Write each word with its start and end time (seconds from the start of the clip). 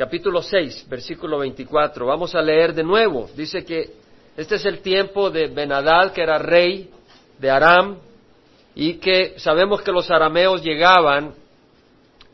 capítulo 0.00 0.40
6, 0.40 0.86
versículo 0.88 1.40
24. 1.40 2.06
Vamos 2.06 2.34
a 2.34 2.40
leer 2.40 2.72
de 2.72 2.82
nuevo. 2.82 3.28
Dice 3.36 3.66
que 3.66 3.96
este 4.34 4.54
es 4.54 4.64
el 4.64 4.80
tiempo 4.80 5.28
de 5.28 5.48
Benadad, 5.48 6.14
que 6.14 6.22
era 6.22 6.38
rey 6.38 6.88
de 7.38 7.50
Aram, 7.50 7.98
y 8.74 8.94
que 8.94 9.34
sabemos 9.36 9.82
que 9.82 9.92
los 9.92 10.10
arameos 10.10 10.62
llegaban 10.62 11.34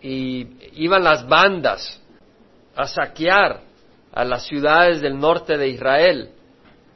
y 0.00 0.46
iban 0.80 1.02
las 1.02 1.26
bandas 1.26 2.00
a 2.76 2.87
saquear 2.87 3.63
a 4.12 4.24
las 4.24 4.46
ciudades 4.46 5.01
del 5.01 5.19
norte 5.19 5.58
de 5.58 5.67
Israel. 5.67 6.30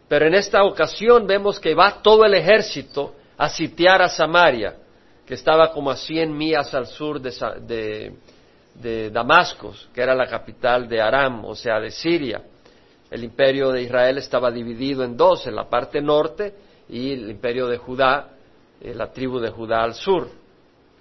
Pero 0.06 0.28
en 0.28 0.34
esta 0.34 0.62
ocasión 0.62 1.26
vemos 1.26 1.58
que 1.58 1.74
va 1.74 2.00
todo 2.00 2.24
el 2.24 2.34
ejército 2.34 3.16
a 3.36 3.48
sitiar 3.48 4.02
a 4.02 4.08
Samaria, 4.08 4.76
que 5.26 5.34
estaba 5.34 5.72
como 5.72 5.90
a 5.90 5.96
100 5.96 6.32
millas 6.32 6.72
al 6.74 6.86
sur 6.86 7.20
de, 7.20 7.32
de, 7.66 8.12
Damasco, 9.10 9.74
que 9.92 10.00
era 10.00 10.14
la 10.14 10.26
capital 10.26 10.88
de 10.88 11.00
Aram, 11.00 11.44
o 11.44 11.54
sea, 11.54 11.80
de 11.80 11.90
Siria. 11.90 12.42
El 13.10 13.24
imperio 13.24 13.72
de 13.72 13.82
Israel 13.82 14.18
estaba 14.18 14.50
dividido 14.50 15.02
en 15.02 15.16
dos, 15.16 15.46
en 15.46 15.56
la 15.56 15.68
parte 15.68 16.00
norte 16.00 16.54
y 16.88 17.12
el 17.12 17.30
imperio 17.30 17.66
de 17.66 17.76
Judá, 17.76 18.28
eh, 18.80 18.94
la 18.94 19.12
tribu 19.12 19.40
de 19.40 19.50
Judá 19.50 19.82
al 19.82 19.94
sur. 19.94 20.28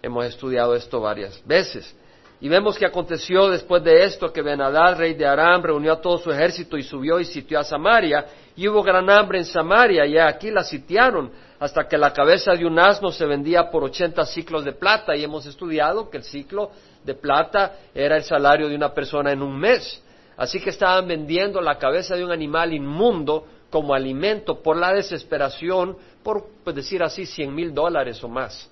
Hemos 0.01 0.25
estudiado 0.25 0.75
esto 0.75 0.99
varias 0.99 1.45
veces. 1.45 1.95
Y 2.41 2.47
vemos 2.47 2.77
que 2.77 2.85
aconteció 2.85 3.49
después 3.49 3.83
de 3.83 4.05
esto 4.05 4.31
que 4.31 4.41
Benadad, 4.41 4.97
rey 4.97 5.13
de 5.13 5.25
Aram, 5.25 5.61
reunió 5.61 5.93
a 5.93 6.01
todo 6.01 6.17
su 6.17 6.31
ejército 6.31 6.77
y 6.77 6.83
subió 6.83 7.19
y 7.19 7.25
sitió 7.25 7.59
a 7.59 7.63
Samaria. 7.63 8.25
Y 8.55 8.67
hubo 8.67 8.81
gran 8.81 9.09
hambre 9.09 9.39
en 9.39 9.45
Samaria 9.45 10.05
y 10.05 10.17
aquí 10.17 10.49
la 10.49 10.63
sitiaron 10.63 11.31
hasta 11.59 11.87
que 11.87 11.97
la 11.97 12.13
cabeza 12.13 12.53
de 12.53 12.65
un 12.65 12.79
asno 12.79 13.11
se 13.11 13.25
vendía 13.25 13.69
por 13.69 13.83
ochenta 13.83 14.25
ciclos 14.25 14.63
de 14.63 14.71
plata. 14.71 15.15
Y 15.15 15.23
hemos 15.23 15.45
estudiado 15.45 16.09
que 16.09 16.17
el 16.17 16.23
ciclo 16.23 16.71
de 17.03 17.13
plata 17.13 17.75
era 17.93 18.15
el 18.15 18.23
salario 18.23 18.69
de 18.69 18.75
una 18.75 18.93
persona 18.93 19.31
en 19.31 19.41
un 19.41 19.57
mes. 19.57 20.01
Así 20.37 20.61
que 20.61 20.69
estaban 20.69 21.07
vendiendo 21.07 21.59
la 21.59 21.77
cabeza 21.77 22.15
de 22.15 22.23
un 22.23 22.31
animal 22.31 22.73
inmundo 22.73 23.45
como 23.69 23.93
alimento 23.93 24.61
por 24.61 24.77
la 24.77 24.93
desesperación, 24.93 25.97
por 26.23 26.47
pues, 26.63 26.75
decir 26.75 27.03
así, 27.03 27.25
cien 27.25 27.53
mil 27.53 27.73
dólares 27.73 28.23
o 28.23 28.29
más. 28.29 28.69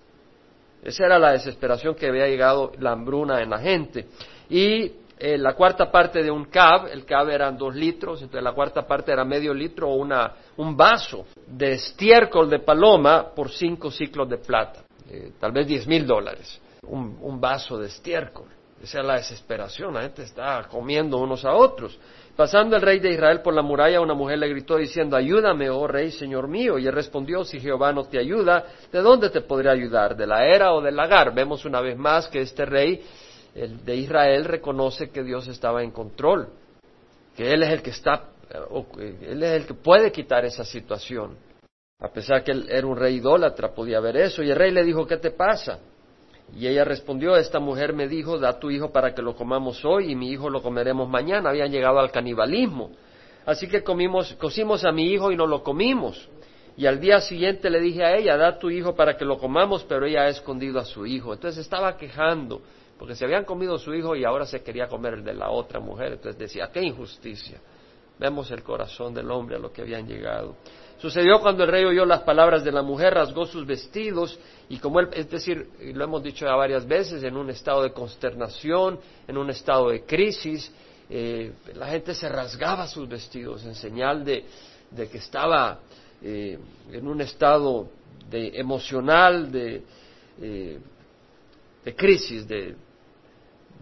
Esa 0.81 1.05
era 1.05 1.19
la 1.19 1.33
desesperación 1.33 1.95
que 1.95 2.07
había 2.07 2.27
llegado 2.27 2.71
la 2.79 2.91
hambruna 2.91 3.41
en 3.41 3.49
la 3.49 3.59
gente. 3.59 4.07
Y 4.49 4.93
eh, 5.19 5.37
la 5.37 5.53
cuarta 5.53 5.91
parte 5.91 6.21
de 6.21 6.29
un 6.29 6.45
cab, 6.45 6.87
el 6.87 7.05
cab 7.05 7.29
eran 7.29 7.57
dos 7.57 7.75
litros, 7.75 8.21
entonces 8.21 8.43
la 8.43 8.53
cuarta 8.53 8.85
parte 8.85 9.11
era 9.11 9.25
medio 9.25 9.53
litro 9.53 9.89
o 9.89 9.95
una, 9.95 10.33
un 10.57 10.75
vaso 10.75 11.25
de 11.45 11.73
estiércol 11.73 12.49
de 12.49 12.59
paloma 12.59 13.33
por 13.33 13.49
cinco 13.49 13.89
ciclos 13.91 14.29
de 14.29 14.37
plata, 14.37 14.83
eh, 15.09 15.31
tal 15.39 15.51
vez 15.51 15.67
diez 15.67 15.87
mil 15.87 16.05
dólares, 16.05 16.61
un, 16.83 17.17
un 17.21 17.41
vaso 17.41 17.77
de 17.77 17.87
estiércol. 17.87 18.47
Esa 18.81 18.99
es 18.99 19.05
la 19.05 19.15
desesperación, 19.15 19.95
la 19.95 20.03
gente 20.03 20.21
está 20.21 20.67
comiendo 20.69 21.17
unos 21.17 21.43
a 21.45 21.53
otros. 21.53 21.99
Pasando 22.35 22.75
el 22.75 22.83
rey 22.83 22.99
de 22.99 23.11
Israel 23.11 23.41
por 23.41 23.55
la 23.55 23.63
muralla, 23.63 23.99
una 23.99 24.13
mujer 24.13 24.37
le 24.37 24.47
gritó 24.49 24.77
diciendo, 24.77 25.17
ayúdame, 25.17 25.67
oh 25.71 25.87
rey, 25.87 26.11
señor 26.11 26.47
mío. 26.47 26.77
Y 26.77 26.85
él 26.85 26.93
respondió, 26.93 27.43
si 27.43 27.59
Jehová 27.59 27.91
no 27.91 28.03
te 28.03 28.19
ayuda, 28.19 28.65
¿de 28.91 28.99
dónde 29.01 29.31
te 29.31 29.41
podría 29.41 29.71
ayudar? 29.71 30.15
¿De 30.15 30.27
la 30.27 30.45
era 30.45 30.73
o 30.73 30.81
del 30.81 30.95
lagar? 30.95 31.33
Vemos 31.33 31.65
una 31.65 31.81
vez 31.81 31.97
más 31.97 32.27
que 32.27 32.41
este 32.41 32.67
rey 32.67 33.03
el 33.57 33.83
de 33.83 33.95
Israel 33.95 34.45
reconoce 34.45 35.09
que 35.09 35.23
Dios 35.23 35.47
estaba 35.47 35.83
en 35.83 35.91
control, 35.91 36.49
que 37.35 37.53
Él 37.53 37.63
es 37.63 37.69
el 37.69 37.81
que 37.81 37.89
está, 37.89 38.29
Él 38.97 39.43
es 39.43 39.51
el 39.51 39.65
que 39.65 39.73
puede 39.73 40.11
quitar 40.11 40.45
esa 40.45 40.63
situación. 40.63 41.37
A 41.99 42.09
pesar 42.09 42.43
que 42.43 42.51
él 42.51 42.67
era 42.69 42.85
un 42.85 42.95
rey 42.95 43.15
idólatra, 43.15 43.73
podía 43.73 43.99
ver 43.99 44.17
eso. 44.17 44.43
Y 44.43 44.51
el 44.51 44.55
rey 44.55 44.69
le 44.69 44.83
dijo, 44.83 45.07
¿qué 45.07 45.17
te 45.17 45.31
pasa? 45.31 45.79
Y 46.55 46.67
ella 46.67 46.85
respondió, 46.85 47.35
esta 47.35 47.59
mujer 47.59 47.93
me 47.93 48.07
dijo, 48.07 48.37
da 48.37 48.59
tu 48.59 48.69
hijo 48.69 48.91
para 48.91 49.15
que 49.15 49.23
lo 49.23 49.35
comamos 49.35 49.83
hoy 49.83 50.11
y 50.11 50.15
mi 50.15 50.29
hijo 50.31 50.49
lo 50.49 50.61
comeremos 50.61 51.09
mañana. 51.09 51.49
Habían 51.49 51.71
llegado 51.71 51.99
al 51.99 52.11
canibalismo. 52.11 52.91
Así 53.47 53.67
que 53.67 53.83
comimos, 53.83 54.33
cocimos 54.33 54.85
a 54.85 54.91
mi 54.91 55.11
hijo 55.11 55.31
y 55.31 55.35
no 55.35 55.47
lo 55.47 55.63
comimos. 55.63 56.29
Y 56.77 56.85
al 56.85 56.99
día 56.99 57.19
siguiente 57.19 57.71
le 57.71 57.79
dije 57.79 58.03
a 58.03 58.15
ella, 58.15 58.37
da 58.37 58.59
tu 58.59 58.69
hijo 58.69 58.95
para 58.95 59.17
que 59.17 59.25
lo 59.25 59.39
comamos, 59.39 59.83
pero 59.83 60.05
ella 60.05 60.23
ha 60.23 60.27
escondido 60.29 60.79
a 60.79 60.85
su 60.85 61.07
hijo. 61.07 61.33
Entonces 61.33 61.61
estaba 61.61 61.97
quejando, 61.97 62.61
porque 62.97 63.15
se 63.15 63.25
habían 63.25 63.45
comido 63.45 63.77
su 63.77 63.93
hijo 63.93 64.15
y 64.15 64.25
ahora 64.25 64.45
se 64.45 64.63
quería 64.63 64.87
comer 64.87 65.15
el 65.15 65.23
de 65.23 65.33
la 65.33 65.49
otra 65.49 65.79
mujer. 65.79 66.13
Entonces 66.13 66.37
decía, 66.37 66.69
qué 66.71 66.81
injusticia. 66.81 67.59
Vemos 68.19 68.49
el 68.49 68.63
corazón 68.63 69.13
del 69.13 69.29
hombre 69.29 69.57
a 69.57 69.59
lo 69.59 69.71
que 69.71 69.81
habían 69.81 70.07
llegado. 70.07 70.55
Sucedió 70.97 71.39
cuando 71.39 71.63
el 71.63 71.69
rey 71.69 71.85
oyó 71.85 72.05
las 72.05 72.21
palabras 72.21 72.63
de 72.63 72.71
la 72.71 72.81
mujer, 72.81 73.13
rasgó 73.13 73.45
sus 73.45 73.67
vestidos 73.67 74.39
y 74.67 74.79
como 74.79 74.99
él, 74.99 75.09
es 75.13 75.29
decir, 75.29 75.69
lo 75.93 76.03
hemos 76.03 76.23
dicho 76.23 76.45
ya 76.45 76.55
varias 76.55 76.87
veces, 76.87 77.23
en 77.23 77.37
un 77.37 77.51
estado 77.51 77.83
de 77.83 77.93
consternación, 77.93 78.99
en 79.27 79.37
un 79.37 79.51
estado 79.51 79.89
de 79.89 80.03
crisis, 80.05 80.71
eh, 81.07 81.53
la 81.75 81.87
gente 81.87 82.15
se 82.15 82.27
rasgaba 82.27 82.87
sus 82.87 83.07
vestidos 83.07 83.63
en 83.65 83.75
señal 83.75 84.25
de, 84.25 84.43
que 84.95 85.17
estaba 85.19 85.79
eh, 86.23 86.57
en 86.91 87.07
un 87.07 87.21
estado 87.21 87.89
de 88.27 88.59
emocional, 88.59 89.51
de, 89.51 89.83
eh, 90.41 90.79
de 91.85 91.95
crisis, 91.95 92.47
de, 92.47 92.75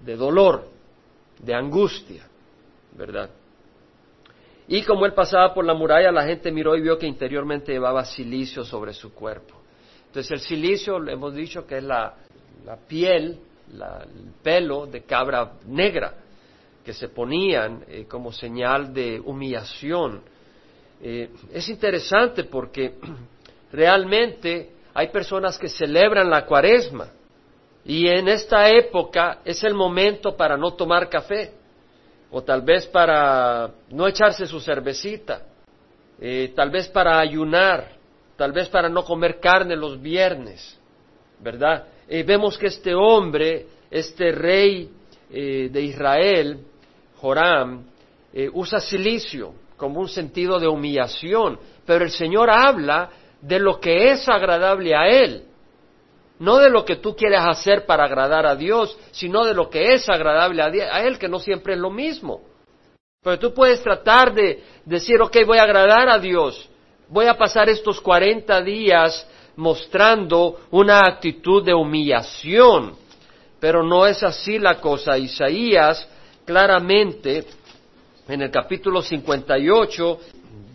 de 0.06 0.16
dolor, 0.16 0.68
de 1.40 1.54
angustia, 1.54 2.28
¿verdad? 2.96 3.30
Y 4.68 4.84
como 4.84 5.06
él 5.06 5.14
pasaba 5.14 5.54
por 5.54 5.66
la 5.66 5.74
muralla, 5.74 6.12
la 6.12 6.26
gente 6.26 6.52
miró 6.52 6.76
y 6.76 6.82
vio 6.82 6.98
que 6.98 7.08
interiormente 7.08 7.72
llevaba 7.72 8.06
silicio 8.06 8.64
sobre 8.64 8.94
su 8.94 9.14
cuerpo. 9.14 9.56
Entonces 10.08 10.32
el 10.32 10.40
silicio, 10.40 10.98
hemos 11.08 11.36
dicho 11.36 11.66
que 11.68 11.78
es 11.78 11.84
la, 11.84 12.16
piel, 12.88 13.40
el 13.72 14.32
pelo 14.42 14.88
de 14.88 15.04
cabra 15.04 15.54
negra, 15.68 16.16
que 16.84 16.94
se 16.94 17.10
ponían 17.10 17.84
eh, 17.88 18.06
como 18.08 18.32
señal 18.32 18.94
de 18.94 19.20
humillación. 19.20 20.22
Eh, 21.02 21.30
es 21.52 21.68
interesante 21.70 22.44
porque 22.44 22.96
realmente 23.72 24.72
hay 24.94 25.10
personas 25.10 25.58
que 25.58 25.68
celebran 25.68 26.30
la 26.30 26.46
cuaresma 26.46 27.10
y 27.86 28.08
en 28.08 28.28
esta 28.28 28.68
época 28.70 29.42
es 29.46 29.64
el 29.64 29.76
momento 29.76 30.36
para 30.36 30.58
no 30.58 30.74
tomar 30.74 31.08
café 31.08 31.52
o 32.32 32.42
tal 32.42 32.64
vez 32.64 32.88
para 32.88 33.70
no 33.92 34.08
echarse 34.08 34.48
su 34.48 34.60
cervecita, 34.60 35.44
eh, 36.20 36.52
tal 36.56 36.72
vez 36.72 36.88
para 36.88 37.20
ayunar, 37.20 37.92
tal 38.36 38.52
vez 38.52 38.68
para 38.70 38.90
no 38.90 39.04
comer 39.04 39.40
carne 39.40 39.76
los 39.76 40.02
viernes, 40.02 40.80
¿verdad? 41.40 41.86
Eh, 42.10 42.24
vemos 42.24 42.58
que 42.58 42.68
este 42.68 42.96
hombre, 42.96 43.68
este 43.92 44.32
rey 44.32 44.90
eh, 45.30 45.70
de 45.72 45.82
Israel, 45.82 46.60
Joram, 47.18 47.86
usa 48.52 48.82
silicio 48.82 49.54
como 49.78 50.02
un 50.02 50.10
sentido 50.10 50.60
de 50.60 50.68
humillación, 50.68 51.58
pero 51.86 52.04
el 52.04 52.12
Señor 52.12 52.50
habla 52.50 53.10
de 53.40 53.60
lo 53.60 53.80
que 53.80 54.12
es 54.12 54.28
agradable 54.28 54.94
a 54.94 55.08
Él 55.08 55.46
no 56.40 56.58
de 56.58 56.70
lo 56.70 56.84
que 56.84 56.98
tú 56.98 57.16
quieres 57.16 57.42
hacer 57.42 57.86
para 57.86 58.06
agradar 58.06 58.46
a 58.46 58.56
Dios, 58.56 58.98
sino 59.12 59.46
de 59.46 59.54
lo 59.54 59.70
que 59.70 59.94
es 59.94 60.10
agradable 60.10 60.62
a, 60.62 61.02
Él, 61.02 61.18
que 61.18 61.30
no 61.30 61.40
siempre 61.40 61.74
es 61.74 61.80
lo 61.80 61.90
mismo. 61.90 62.42
Pero 63.24 63.40
tú 63.40 63.54
puedes 63.54 63.82
tratar 63.82 64.34
de 64.34 64.64
decir, 64.84 65.22
ok, 65.22 65.38
voy 65.46 65.58
a 65.58 65.64
agradar 65.64 66.10
a 66.10 66.20
Dios, 66.20 66.70
voy 67.08 67.26
a 67.26 67.38
pasar 67.38 67.70
estos 67.70 68.00
40 68.02 68.62
días 68.62 69.28
mostrando 69.56 70.60
una 70.72 71.00
actitud 71.00 71.64
de 71.64 71.74
humillación, 71.74 72.96
pero 73.60 73.84
no 73.84 74.06
es 74.06 74.22
así 74.22 74.60
la 74.60 74.80
cosa. 74.80 75.18
Isaías 75.18 76.08
claramente 76.46 77.46
en 78.28 78.42
el 78.42 78.52
capítulo 78.52 79.02
58 79.02 80.20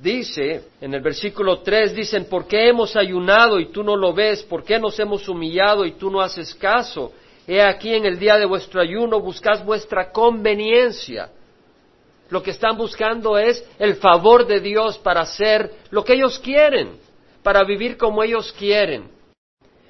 dice, 0.02 0.68
en 0.80 0.94
el 0.94 1.00
versículo 1.00 1.60
3 1.60 1.94
dicen, 1.94 2.24
¿por 2.26 2.46
qué 2.46 2.68
hemos 2.68 2.96
ayunado 2.96 3.58
y 3.60 3.66
tú 3.66 3.82
no 3.82 3.96
lo 3.96 4.12
ves? 4.12 4.42
¿Por 4.42 4.64
qué 4.64 4.78
nos 4.78 4.98
hemos 4.98 5.28
humillado 5.28 5.84
y 5.84 5.92
tú 5.92 6.10
no 6.10 6.20
haces 6.20 6.54
caso? 6.54 7.12
He 7.46 7.60
aquí 7.60 7.94
en 7.94 8.06
el 8.06 8.18
día 8.18 8.36
de 8.36 8.46
vuestro 8.46 8.80
ayuno 8.80 9.20
buscas 9.20 9.64
vuestra 9.64 10.12
conveniencia. 10.12 11.30
Lo 12.28 12.42
que 12.42 12.52
están 12.52 12.76
buscando 12.76 13.38
es 13.38 13.64
el 13.78 13.96
favor 13.96 14.46
de 14.46 14.60
Dios 14.60 14.98
para 14.98 15.22
hacer 15.22 15.70
lo 15.90 16.04
que 16.04 16.14
ellos 16.14 16.38
quieren, 16.38 16.98
para 17.42 17.64
vivir 17.64 17.96
como 17.96 18.22
ellos 18.22 18.52
quieren. 18.52 19.10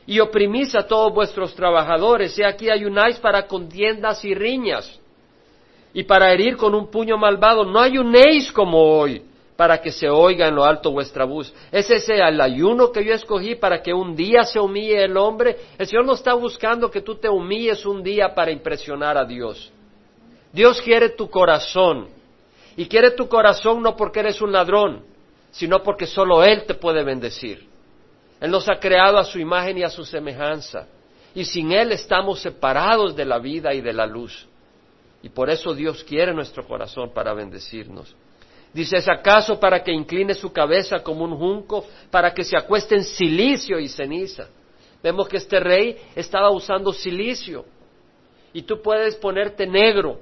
Y 0.07 0.21
oprimís 0.21 0.75
a 0.75 0.87
todos 0.87 1.13
vuestros 1.13 1.55
trabajadores. 1.55 2.39
He 2.39 2.45
aquí 2.45 2.71
ayunáis 2.71 3.19
para 3.19 3.47
contiendas 3.47 4.25
y 4.25 4.35
riñas. 4.35 4.99
Y 5.93 6.05
para 6.05 6.33
herir 6.33 6.57
con 6.57 6.75
un 6.75 6.91
puño 6.91 7.19
malvado. 7.19 7.65
No 7.65 7.79
ayunéis 7.79 8.51
como 8.51 8.79
hoy 8.79 9.23
para 9.61 9.83
que 9.83 9.93
se 9.93 10.09
oiga 10.09 10.49
en 10.49 10.55
lo 10.55 10.65
alto 10.65 10.91
vuestra 10.91 11.27
voz. 11.27 11.53
Es 11.71 11.91
ese 11.91 12.15
el 12.15 12.41
ayuno 12.41 12.91
que 12.91 13.05
yo 13.05 13.13
escogí 13.13 13.57
para 13.57 13.83
que 13.83 13.93
un 13.93 14.17
día 14.17 14.43
se 14.45 14.59
humille 14.59 15.05
el 15.05 15.15
hombre. 15.19 15.55
El 15.77 15.87
Señor 15.87 16.07
no 16.07 16.15
está 16.15 16.33
buscando 16.33 16.91
que 16.91 17.03
tú 17.03 17.17
te 17.17 17.29
humilles 17.29 17.85
un 17.85 18.03
día 18.03 18.35
para 18.35 18.53
impresionar 18.53 19.19
a 19.19 19.27
Dios. 19.27 19.71
Dios 20.51 20.81
quiere 20.81 21.11
tu 21.11 21.29
corazón. 21.29 22.09
Y 22.75 22.87
quiere 22.87 23.11
tu 23.11 23.29
corazón 23.29 23.83
no 23.83 23.95
porque 23.97 24.21
eres 24.21 24.41
un 24.41 24.51
ladrón, 24.51 25.05
sino 25.51 25.83
porque 25.83 26.07
solo 26.07 26.43
Él 26.43 26.65
te 26.65 26.73
puede 26.73 27.05
bendecir. 27.05 27.69
Él 28.41 28.51
nos 28.51 28.67
ha 28.67 28.81
creado 28.81 29.19
a 29.19 29.25
su 29.25 29.39
imagen 29.39 29.77
y 29.77 29.83
a 29.83 29.91
su 29.91 30.07
semejanza. 30.07 30.87
Y 31.35 31.45
sin 31.45 31.71
Él 31.73 31.93
estamos 31.93 32.41
separados 32.41 33.15
de 33.15 33.27
la 33.27 33.39
vida 33.39 33.75
y 33.75 33.83
de 33.83 33.93
la 33.93 34.07
luz. 34.07 34.49
Y 35.23 35.29
por 35.29 35.51
eso 35.51 35.75
Dios 35.75 36.03
quiere 36.03 36.33
nuestro 36.33 36.67
corazón 36.67 37.13
para 37.13 37.35
bendecirnos. 37.35 38.17
Dice, 38.73 38.99
¿es 38.99 39.09
acaso 39.09 39.59
para 39.59 39.83
que 39.83 39.93
incline 39.93 40.35
su 40.35 40.53
cabeza 40.53 41.03
como 41.03 41.25
un 41.25 41.37
junco, 41.37 41.85
para 42.11 42.33
que 42.33 42.45
se 42.45 42.57
acueste 42.57 42.95
en 42.95 43.05
silicio 43.05 43.81
y 43.81 43.89
ceniza? 43.89 44.49
Vemos 45.03 45.29
que 45.29 45.39
este 45.39 45.59
rey 45.59 45.97
estaba 46.15 46.51
usando 46.51 46.93
silicio. 46.93 47.65
Y 48.53 48.63
tú 48.63 48.81
puedes 48.81 49.17
ponerte 49.17 49.67
negro 49.67 50.21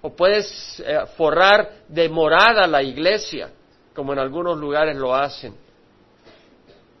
o 0.00 0.14
puedes 0.14 0.80
eh, 0.80 1.06
forrar 1.16 1.70
de 1.88 2.08
morada 2.08 2.66
la 2.66 2.82
iglesia, 2.82 3.50
como 3.94 4.12
en 4.12 4.20
algunos 4.20 4.58
lugares 4.58 4.96
lo 4.96 5.14
hacen. 5.14 5.54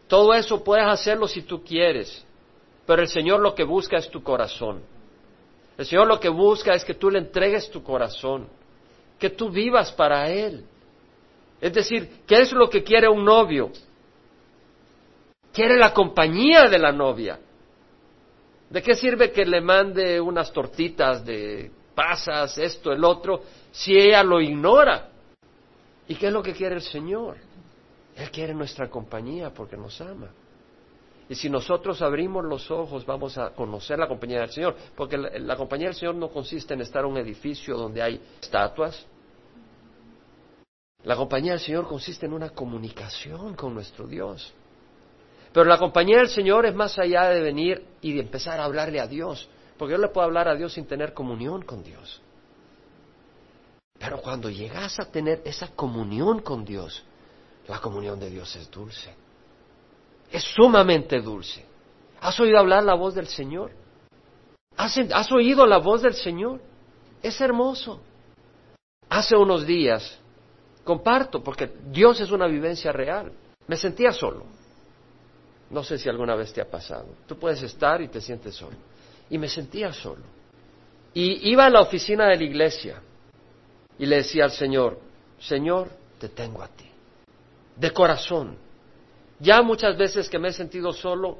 Todo 0.08 0.34
eso 0.34 0.64
puedes 0.64 0.86
hacerlo 0.86 1.28
si 1.28 1.42
tú 1.42 1.62
quieres, 1.62 2.24
pero 2.86 3.02
el 3.02 3.08
Señor 3.08 3.40
lo 3.40 3.54
que 3.54 3.64
busca 3.64 3.98
es 3.98 4.10
tu 4.10 4.22
corazón. 4.22 4.82
El 5.76 5.86
Señor 5.86 6.08
lo 6.08 6.18
que 6.18 6.28
busca 6.28 6.74
es 6.74 6.84
que 6.84 6.94
tú 6.94 7.10
le 7.10 7.18
entregues 7.18 7.70
tu 7.70 7.84
corazón, 7.84 8.48
que 9.18 9.30
tú 9.30 9.50
vivas 9.50 9.92
para 9.92 10.28
Él. 10.28 10.64
Es 11.60 11.72
decir, 11.72 12.22
¿qué 12.26 12.40
es 12.40 12.52
lo 12.52 12.68
que 12.70 12.82
quiere 12.82 13.08
un 13.08 13.24
novio? 13.24 13.70
Quiere 15.52 15.76
la 15.76 15.92
compañía 15.92 16.68
de 16.68 16.78
la 16.78 16.92
novia. 16.92 17.38
¿De 18.70 18.82
qué 18.82 18.94
sirve 18.94 19.32
que 19.32 19.44
le 19.44 19.60
mande 19.60 20.20
unas 20.20 20.52
tortitas 20.52 21.24
de 21.24 21.70
pasas, 21.94 22.58
esto, 22.58 22.92
el 22.92 23.02
otro, 23.02 23.42
si 23.72 23.96
ella 23.96 24.22
lo 24.22 24.40
ignora? 24.40 25.08
¿Y 26.06 26.14
qué 26.14 26.28
es 26.28 26.32
lo 26.32 26.42
que 26.42 26.52
quiere 26.52 26.76
el 26.76 26.82
Señor? 26.82 27.36
Él 28.14 28.30
quiere 28.30 28.54
nuestra 28.54 28.88
compañía 28.88 29.50
porque 29.50 29.76
nos 29.76 30.00
ama. 30.00 30.30
Y 31.28 31.34
si 31.34 31.50
nosotros 31.50 32.00
abrimos 32.00 32.44
los 32.44 32.70
ojos, 32.70 33.04
vamos 33.04 33.36
a 33.36 33.50
conocer 33.50 33.98
la 33.98 34.08
compañía 34.08 34.40
del 34.40 34.50
Señor, 34.50 34.74
porque 34.96 35.18
la, 35.18 35.56
compañía 35.56 35.88
del 35.88 35.94
Señor 35.94 36.14
no 36.14 36.30
consiste 36.30 36.72
en 36.72 36.80
estar 36.80 37.04
en 37.04 37.10
un 37.10 37.18
edificio 37.18 37.76
donde 37.76 38.02
hay 38.02 38.20
estatuas. 38.40 39.06
La 41.04 41.16
compañía 41.16 41.52
del 41.52 41.60
Señor 41.60 41.86
consiste 41.86 42.26
en 42.26 42.32
una 42.32 42.50
comunicación 42.50 43.54
con 43.54 43.74
nuestro 43.74 44.06
Dios. 44.06 44.52
Pero 45.52 45.64
la 45.64 45.78
compañía 45.78 46.18
del 46.18 46.28
Señor 46.28 46.66
es 46.66 46.74
más 46.74 46.98
allá 46.98 47.28
de 47.28 47.40
venir 47.40 47.86
y 48.00 48.12
de 48.12 48.20
empezar 48.20 48.60
a 48.60 48.64
hablarle 48.64 49.00
a 49.00 49.06
Dios, 49.06 49.48
porque 49.78 49.92
yo 49.92 49.98
le 49.98 50.08
puedo 50.08 50.26
hablar 50.26 50.48
a 50.48 50.54
Dios 50.54 50.72
sin 50.74 50.86
tener 50.86 51.14
comunión 51.14 51.62
con 51.62 51.82
Dios. 51.82 52.20
Pero 53.98 54.20
cuando 54.20 54.50
llegas 54.50 55.00
a 55.00 55.10
tener 55.10 55.42
esa 55.44 55.68
comunión 55.68 56.40
con 56.40 56.64
Dios, 56.64 57.04
la 57.66 57.80
comunión 57.80 58.18
de 58.18 58.30
Dios 58.30 58.54
es 58.56 58.70
dulce. 58.70 59.14
Es 60.30 60.44
sumamente 60.44 61.20
dulce. 61.20 61.64
¿Has 62.20 62.38
oído 62.38 62.58
hablar 62.58 62.84
la 62.84 62.94
voz 62.94 63.14
del 63.14 63.26
Señor? 63.26 63.72
¿Has, 64.76 65.32
oído 65.32 65.66
la 65.66 65.78
voz 65.78 66.02
del 66.02 66.14
Señor? 66.14 66.60
Es 67.22 67.40
hermoso. 67.40 68.00
Hace 69.08 69.36
unos 69.36 69.66
días, 69.66 70.18
comparto, 70.88 71.42
porque 71.42 71.70
Dios 71.90 72.18
es 72.18 72.30
una 72.30 72.46
vivencia 72.46 72.90
real, 72.92 73.30
me 73.66 73.76
sentía 73.76 74.10
solo. 74.10 74.46
No 75.68 75.84
sé 75.84 75.98
si 75.98 76.08
alguna 76.08 76.34
vez 76.34 76.50
te 76.50 76.62
ha 76.62 76.70
pasado. 76.70 77.08
Tú 77.26 77.38
puedes 77.38 77.62
estar 77.62 78.00
y 78.00 78.08
te 78.08 78.22
sientes 78.22 78.54
solo. 78.54 78.78
Y 79.28 79.36
me 79.36 79.50
sentía 79.50 79.92
solo. 79.92 80.22
Y 81.12 81.50
iba 81.50 81.66
a 81.66 81.70
la 81.70 81.82
oficina 81.82 82.26
de 82.28 82.36
la 82.36 82.42
iglesia 82.42 83.02
y 83.98 84.06
le 84.06 84.16
decía 84.16 84.44
al 84.44 84.52
Señor, 84.52 84.98
Señor, 85.38 85.90
te 86.18 86.30
tengo 86.30 86.62
a 86.62 86.68
ti 86.68 86.90
de 87.76 87.92
corazón. 87.92 88.56
Ya 89.38 89.60
muchas 89.60 89.94
veces 89.98 90.26
que 90.30 90.38
me 90.38 90.48
he 90.48 90.52
sentido 90.54 90.94
solo, 90.94 91.36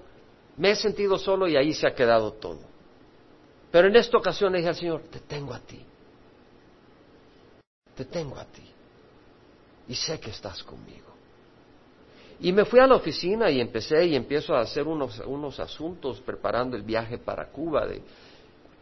me 0.58 0.72
he 0.72 0.76
sentido 0.76 1.16
solo 1.16 1.48
y 1.48 1.56
ahí 1.56 1.72
se 1.72 1.86
ha 1.86 1.94
quedado 1.94 2.34
todo. 2.34 2.60
Pero 3.70 3.88
en 3.88 3.96
esta 3.96 4.18
ocasión 4.18 4.52
le 4.52 4.58
dije 4.58 4.68
al 4.68 4.76
Señor, 4.76 5.04
te 5.10 5.20
tengo 5.20 5.54
a 5.54 5.60
ti. 5.60 5.82
Te 7.94 8.04
tengo 8.04 8.36
a 8.36 8.44
ti. 8.44 8.77
Y 9.88 9.94
sé 9.94 10.20
que 10.20 10.30
estás 10.30 10.62
conmigo. 10.62 11.08
Y 12.40 12.52
me 12.52 12.64
fui 12.64 12.78
a 12.78 12.86
la 12.86 12.94
oficina 12.94 13.50
y 13.50 13.60
empecé 13.60 14.06
y 14.06 14.14
empiezo 14.14 14.54
a 14.54 14.60
hacer 14.60 14.86
unos, 14.86 15.18
unos 15.20 15.58
asuntos 15.58 16.20
preparando 16.20 16.76
el 16.76 16.82
viaje 16.82 17.18
para 17.18 17.48
Cuba 17.50 17.86
de 17.86 18.02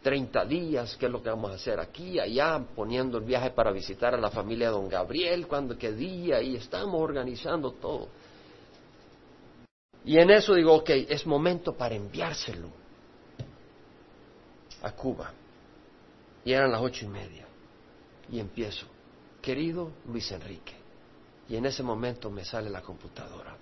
30 0.03 0.45
días, 0.45 0.95
qué 0.95 1.07
es 1.07 1.11
lo 1.11 1.23
que 1.23 1.29
vamos 1.29 1.51
a 1.51 1.55
hacer 1.55 1.79
aquí, 1.79 2.19
allá, 2.19 2.63
poniendo 2.75 3.17
el 3.17 3.23
viaje 3.23 3.49
para 3.49 3.71
visitar 3.71 4.13
a 4.13 4.17
la 4.17 4.29
familia 4.29 4.67
de 4.67 4.73
don 4.73 4.87
Gabriel, 4.87 5.47
cuando 5.47 5.77
qué 5.77 5.91
día, 5.91 6.41
y 6.41 6.55
estamos 6.55 7.01
organizando 7.01 7.71
todo. 7.71 8.07
Y 10.05 10.17
en 10.17 10.29
eso 10.29 10.53
digo, 10.53 10.73
ok, 10.75 10.89
es 11.09 11.25
momento 11.25 11.73
para 11.73 11.95
enviárselo 11.95 12.69
a 14.81 14.91
Cuba. 14.91 15.33
Y 16.45 16.53
eran 16.53 16.71
las 16.71 16.81
ocho 16.81 17.05
y 17.05 17.09
media. 17.09 17.45
Y 18.31 18.39
empiezo, 18.39 18.85
querido 19.41 19.91
Luis 20.07 20.31
Enrique. 20.31 20.86
Y 21.49 21.55
en 21.55 21.65
ese 21.65 21.83
momento 21.83 22.29
me 22.29 22.43
sale 22.43 22.69
la 22.69 22.81
computadora. 22.81 23.55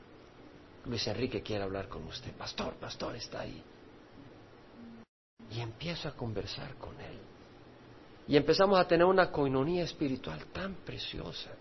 Luis 0.86 1.08
Enrique 1.08 1.42
quiere 1.42 1.64
hablar 1.64 1.88
con 1.88 2.04
usted. 2.06 2.34
Pastor, 2.34 2.76
pastor, 2.76 3.16
está 3.16 3.42
ahí 3.42 3.64
y 5.52 5.60
empiezo 5.60 6.10
a 6.10 6.14
conversar 6.14 6.76
con 6.76 7.00
Él. 7.00 7.20
Y 8.28 8.38
empezamos 8.38 8.80
a 8.80 8.88
tener 8.88 9.06
una 9.06 9.32
coinonía 9.32 9.84
espiritual 9.84 10.46
tan 10.48 10.76
preciosa. 10.76 11.52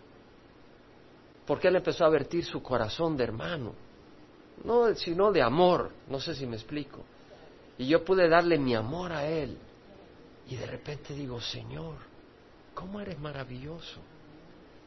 Porque 1.46 1.68
Él 1.68 1.76
empezó 1.76 2.04
a 2.04 2.10
vertir 2.10 2.44
su 2.44 2.62
corazón 2.62 3.16
de 3.16 3.24
hermano, 3.24 3.74
no 4.64 4.94
sino 4.94 5.30
de 5.30 5.42
amor, 5.42 5.90
no 6.08 6.18
sé 6.18 6.34
si 6.34 6.46
me 6.46 6.56
explico. 6.56 7.04
Y 7.76 7.86
yo 7.86 8.04
pude 8.04 8.28
darle 8.28 8.58
mi 8.58 8.74
amor 8.74 9.12
a 9.12 9.26
Él. 9.26 9.58
Y 10.48 10.56
de 10.56 10.66
repente 10.66 11.12
digo, 11.14 11.40
Señor, 11.40 11.96
¿cómo 12.74 13.00
eres 13.00 13.18
maravilloso? 13.18 14.00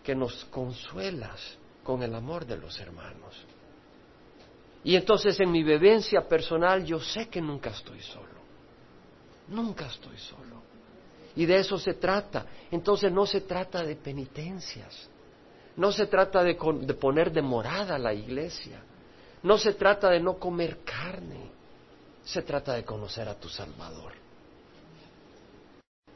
Que 0.07 0.15
nos 0.15 0.45
consuelas 0.45 1.57
con 1.83 2.01
el 2.01 2.15
amor 2.15 2.45
de 2.45 2.55
los 2.55 2.79
hermanos. 2.79 3.35
Y 4.85 4.95
entonces 4.95 5.37
en 5.41 5.51
mi 5.51 5.63
vivencia 5.63 6.25
personal 6.29 6.85
yo 6.85 7.01
sé 7.01 7.27
que 7.27 7.41
nunca 7.41 7.71
estoy 7.71 7.99
solo. 7.99 8.39
Nunca 9.49 9.87
estoy 9.87 10.17
solo. 10.17 10.61
Y 11.35 11.45
de 11.45 11.57
eso 11.57 11.77
se 11.77 11.95
trata. 11.95 12.45
Entonces 12.71 13.11
no 13.11 13.25
se 13.25 13.41
trata 13.41 13.83
de 13.83 13.97
penitencias. 13.97 15.09
No 15.75 15.91
se 15.91 16.05
trata 16.05 16.41
de, 16.41 16.55
poner 16.55 17.29
de 17.33 17.41
morada 17.41 17.99
la 17.99 18.13
iglesia. 18.13 18.81
No 19.43 19.57
se 19.57 19.73
trata 19.73 20.09
de 20.09 20.21
no 20.21 20.37
comer 20.37 20.85
carne. 20.85 21.51
Se 22.23 22.43
trata 22.43 22.75
de 22.75 22.85
conocer 22.85 23.27
a 23.27 23.35
tu 23.35 23.49
Salvador. 23.49 24.13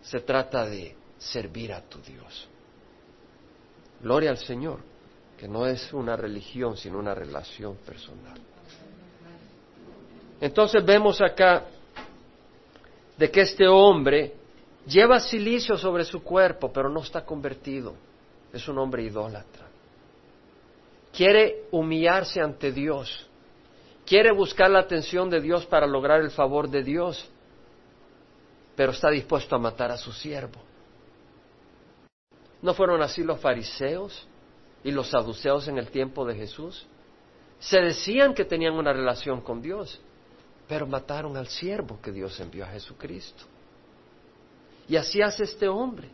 Se 0.01 0.21
trata 0.21 0.65
de 0.65 0.95
servir 1.17 1.73
a 1.73 1.81
tu 1.81 1.99
Dios. 1.99 2.47
Gloria 4.01 4.31
al 4.31 4.37
Señor, 4.37 4.79
que 5.37 5.47
no 5.47 5.65
es 5.65 5.91
una 5.93 6.15
religión, 6.15 6.75
sino 6.77 6.97
una 6.99 7.13
relación 7.13 7.75
personal. 7.77 8.39
Entonces 10.39 10.83
vemos 10.83 11.21
acá 11.21 11.65
de 13.15 13.29
que 13.29 13.41
este 13.41 13.67
hombre 13.67 14.33
lleva 14.87 15.19
silicio 15.19 15.77
sobre 15.77 16.03
su 16.03 16.23
cuerpo, 16.23 16.71
pero 16.73 16.89
no 16.89 17.01
está 17.01 17.23
convertido. 17.23 17.93
Es 18.51 18.67
un 18.67 18.79
hombre 18.79 19.03
idólatra. 19.03 19.67
Quiere 21.13 21.65
humillarse 21.71 22.41
ante 22.41 22.71
Dios. 22.71 23.27
Quiere 24.05 24.31
buscar 24.31 24.71
la 24.71 24.79
atención 24.79 25.29
de 25.29 25.39
Dios 25.39 25.65
para 25.67 25.85
lograr 25.85 26.21
el 26.21 26.31
favor 26.31 26.69
de 26.69 26.83
Dios, 26.83 27.29
pero 28.75 28.91
está 28.91 29.09
dispuesto 29.11 29.55
a 29.55 29.59
matar 29.59 29.91
a 29.91 29.97
su 29.97 30.11
siervo. 30.11 30.70
¿No 32.61 32.73
fueron 32.73 33.01
así 33.01 33.23
los 33.23 33.39
fariseos 33.39 34.27
y 34.83 34.91
los 34.91 35.09
saduceos 35.09 35.67
en 35.67 35.77
el 35.77 35.89
tiempo 35.89 36.25
de 36.25 36.35
Jesús? 36.35 36.85
Se 37.59 37.79
decían 37.79 38.33
que 38.33 38.45
tenían 38.45 38.73
una 38.73 38.93
relación 38.93 39.41
con 39.41 39.61
Dios, 39.61 39.99
pero 40.67 40.87
mataron 40.87 41.37
al 41.37 41.47
siervo 41.47 41.99
que 42.01 42.11
Dios 42.11 42.39
envió 42.39 42.65
a 42.65 42.69
Jesucristo. 42.69 43.43
Y 44.87 44.95
así 44.95 45.21
hace 45.21 45.43
este 45.43 45.67
hombre. 45.67 46.09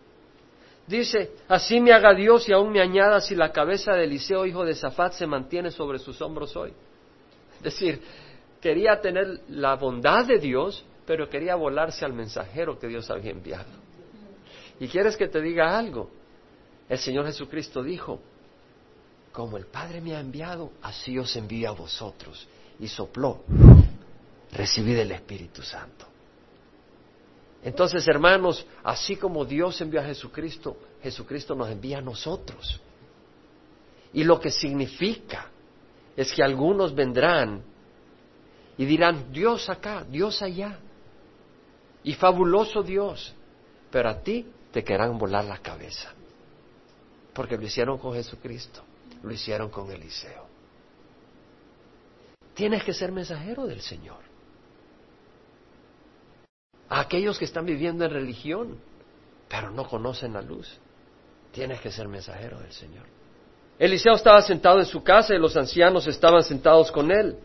Dice, 0.86 1.32
así 1.50 1.82
me 1.82 1.92
haga 1.92 2.14
Dios 2.14 2.48
y 2.48 2.54
aún 2.54 2.72
me 2.72 2.82
añada 2.82 3.20
si 3.20 3.36
la 3.36 3.52
cabeza 3.52 3.94
de 3.94 4.06
Eliseo, 4.06 4.46
hijo 4.46 4.64
de 4.64 4.74
Zafat, 4.74 5.14
se 5.14 5.28
mantiene 5.28 5.70
sobre 5.70 6.00
sus 6.00 6.22
hombros 6.22 6.56
hoy. 6.56 6.72
Es 7.58 7.64
decir, 7.64 8.02
quería 8.62 9.02
tener 9.02 9.42
la 9.50 9.76
bondad 9.76 10.26
de 10.26 10.40
Dios, 10.40 10.86
pero 11.06 11.30
quería 11.30 11.56
volarse 11.56 12.06
al 12.06 12.14
mensajero 12.14 12.80
que 12.80 12.88
Dios 12.88 13.10
había 13.10 13.32
enviado. 13.32 13.70
¿Y 14.80 14.88
quieres 14.88 15.18
que 15.18 15.28
te 15.28 15.42
diga 15.42 15.78
algo? 15.78 16.10
El 16.90 16.98
Señor 16.98 17.26
Jesucristo 17.26 17.84
dijo, 17.84 18.20
como 19.32 19.58
el 19.58 19.66
Padre 19.66 20.02
me 20.02 20.16
ha 20.16 20.20
enviado, 20.20 20.72
así 20.82 21.18
os 21.20 21.36
envío 21.36 21.70
a 21.70 21.74
vosotros. 21.74 22.48
Y 22.80 22.88
sopló 22.88 23.44
recibid 24.52 24.98
el 24.98 25.12
Espíritu 25.12 25.62
Santo. 25.62 26.06
Entonces, 27.64 28.08
hermanos, 28.08 28.66
así 28.84 29.16
como 29.16 29.44
Dios 29.44 29.80
envió 29.82 30.00
a 30.00 30.06
Jesucristo, 30.06 30.78
Jesucristo 31.02 31.54
nos 31.56 31.70
envía 31.70 31.98
a 31.98 32.02
nosotros. 32.02 32.80
Y 34.14 34.24
lo 34.24 34.40
que 34.40 34.52
significa 34.52 35.50
es 36.16 36.32
que 36.32 36.44
algunos 36.44 36.96
vendrán 36.96 37.62
y 38.78 38.86
dirán, 38.86 39.32
Dios 39.32 39.70
acá, 39.70 40.06
Dios 40.08 40.42
allá. 40.42 40.80
Y 42.04 42.14
fabuloso 42.14 42.84
Dios. 42.84 43.34
Pero 43.92 44.10
a 44.10 44.22
ti 44.22 44.46
te 44.72 44.84
querrán 44.84 45.18
volar 45.18 45.46
la 45.46 45.58
cabeza. 45.58 46.14
Porque 47.38 47.56
lo 47.56 47.64
hicieron 47.64 48.00
con 48.00 48.16
Jesucristo, 48.16 48.82
lo 49.22 49.32
hicieron 49.32 49.70
con 49.70 49.92
Eliseo. 49.92 50.48
Tienes 52.56 52.84
que 52.84 52.96
ser 52.96 53.12
mensajero 53.12 53.68
del 53.68 53.80
Señor. 53.80 54.18
A 56.90 57.02
aquellos 57.02 57.38
que 57.38 57.46
están 57.46 57.64
viviendo 57.64 58.06
en 58.06 58.10
religión, 58.10 58.80
pero 59.48 59.70
no 59.70 59.88
conocen 59.88 60.34
la 60.34 60.42
luz, 60.42 60.80
tienes 61.52 61.80
que 61.80 61.92
ser 61.92 62.08
mensajero 62.08 62.60
del 62.60 62.72
Señor. 62.72 63.06
Eliseo 63.78 64.16
estaba 64.16 64.42
sentado 64.42 64.80
en 64.80 64.88
su 64.88 65.04
casa 65.04 65.36
y 65.36 65.38
los 65.38 65.56
ancianos 65.56 66.08
estaban 66.08 66.42
sentados 66.42 66.92
con 66.92 67.12
él. 67.12 67.38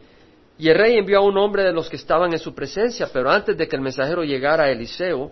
Y 0.57 0.71
el 0.71 0.79
rey 0.79 0.97
envió 0.97 1.19
a 1.19 1.23
un 1.23 1.37
hombre 1.37 1.65
de 1.65 1.73
los 1.75 1.91
que 1.91 1.97
estaban 1.97 2.33
en 2.33 2.39
su 2.39 2.55
presencia, 2.55 3.11
pero 3.13 3.31
antes 3.31 3.59
de 3.59 3.69
que 3.69 3.77
el 3.77 3.83
mensajero 3.83 4.25
llegara 4.25 4.65
a 4.65 4.71
Eliseo, 4.71 5.31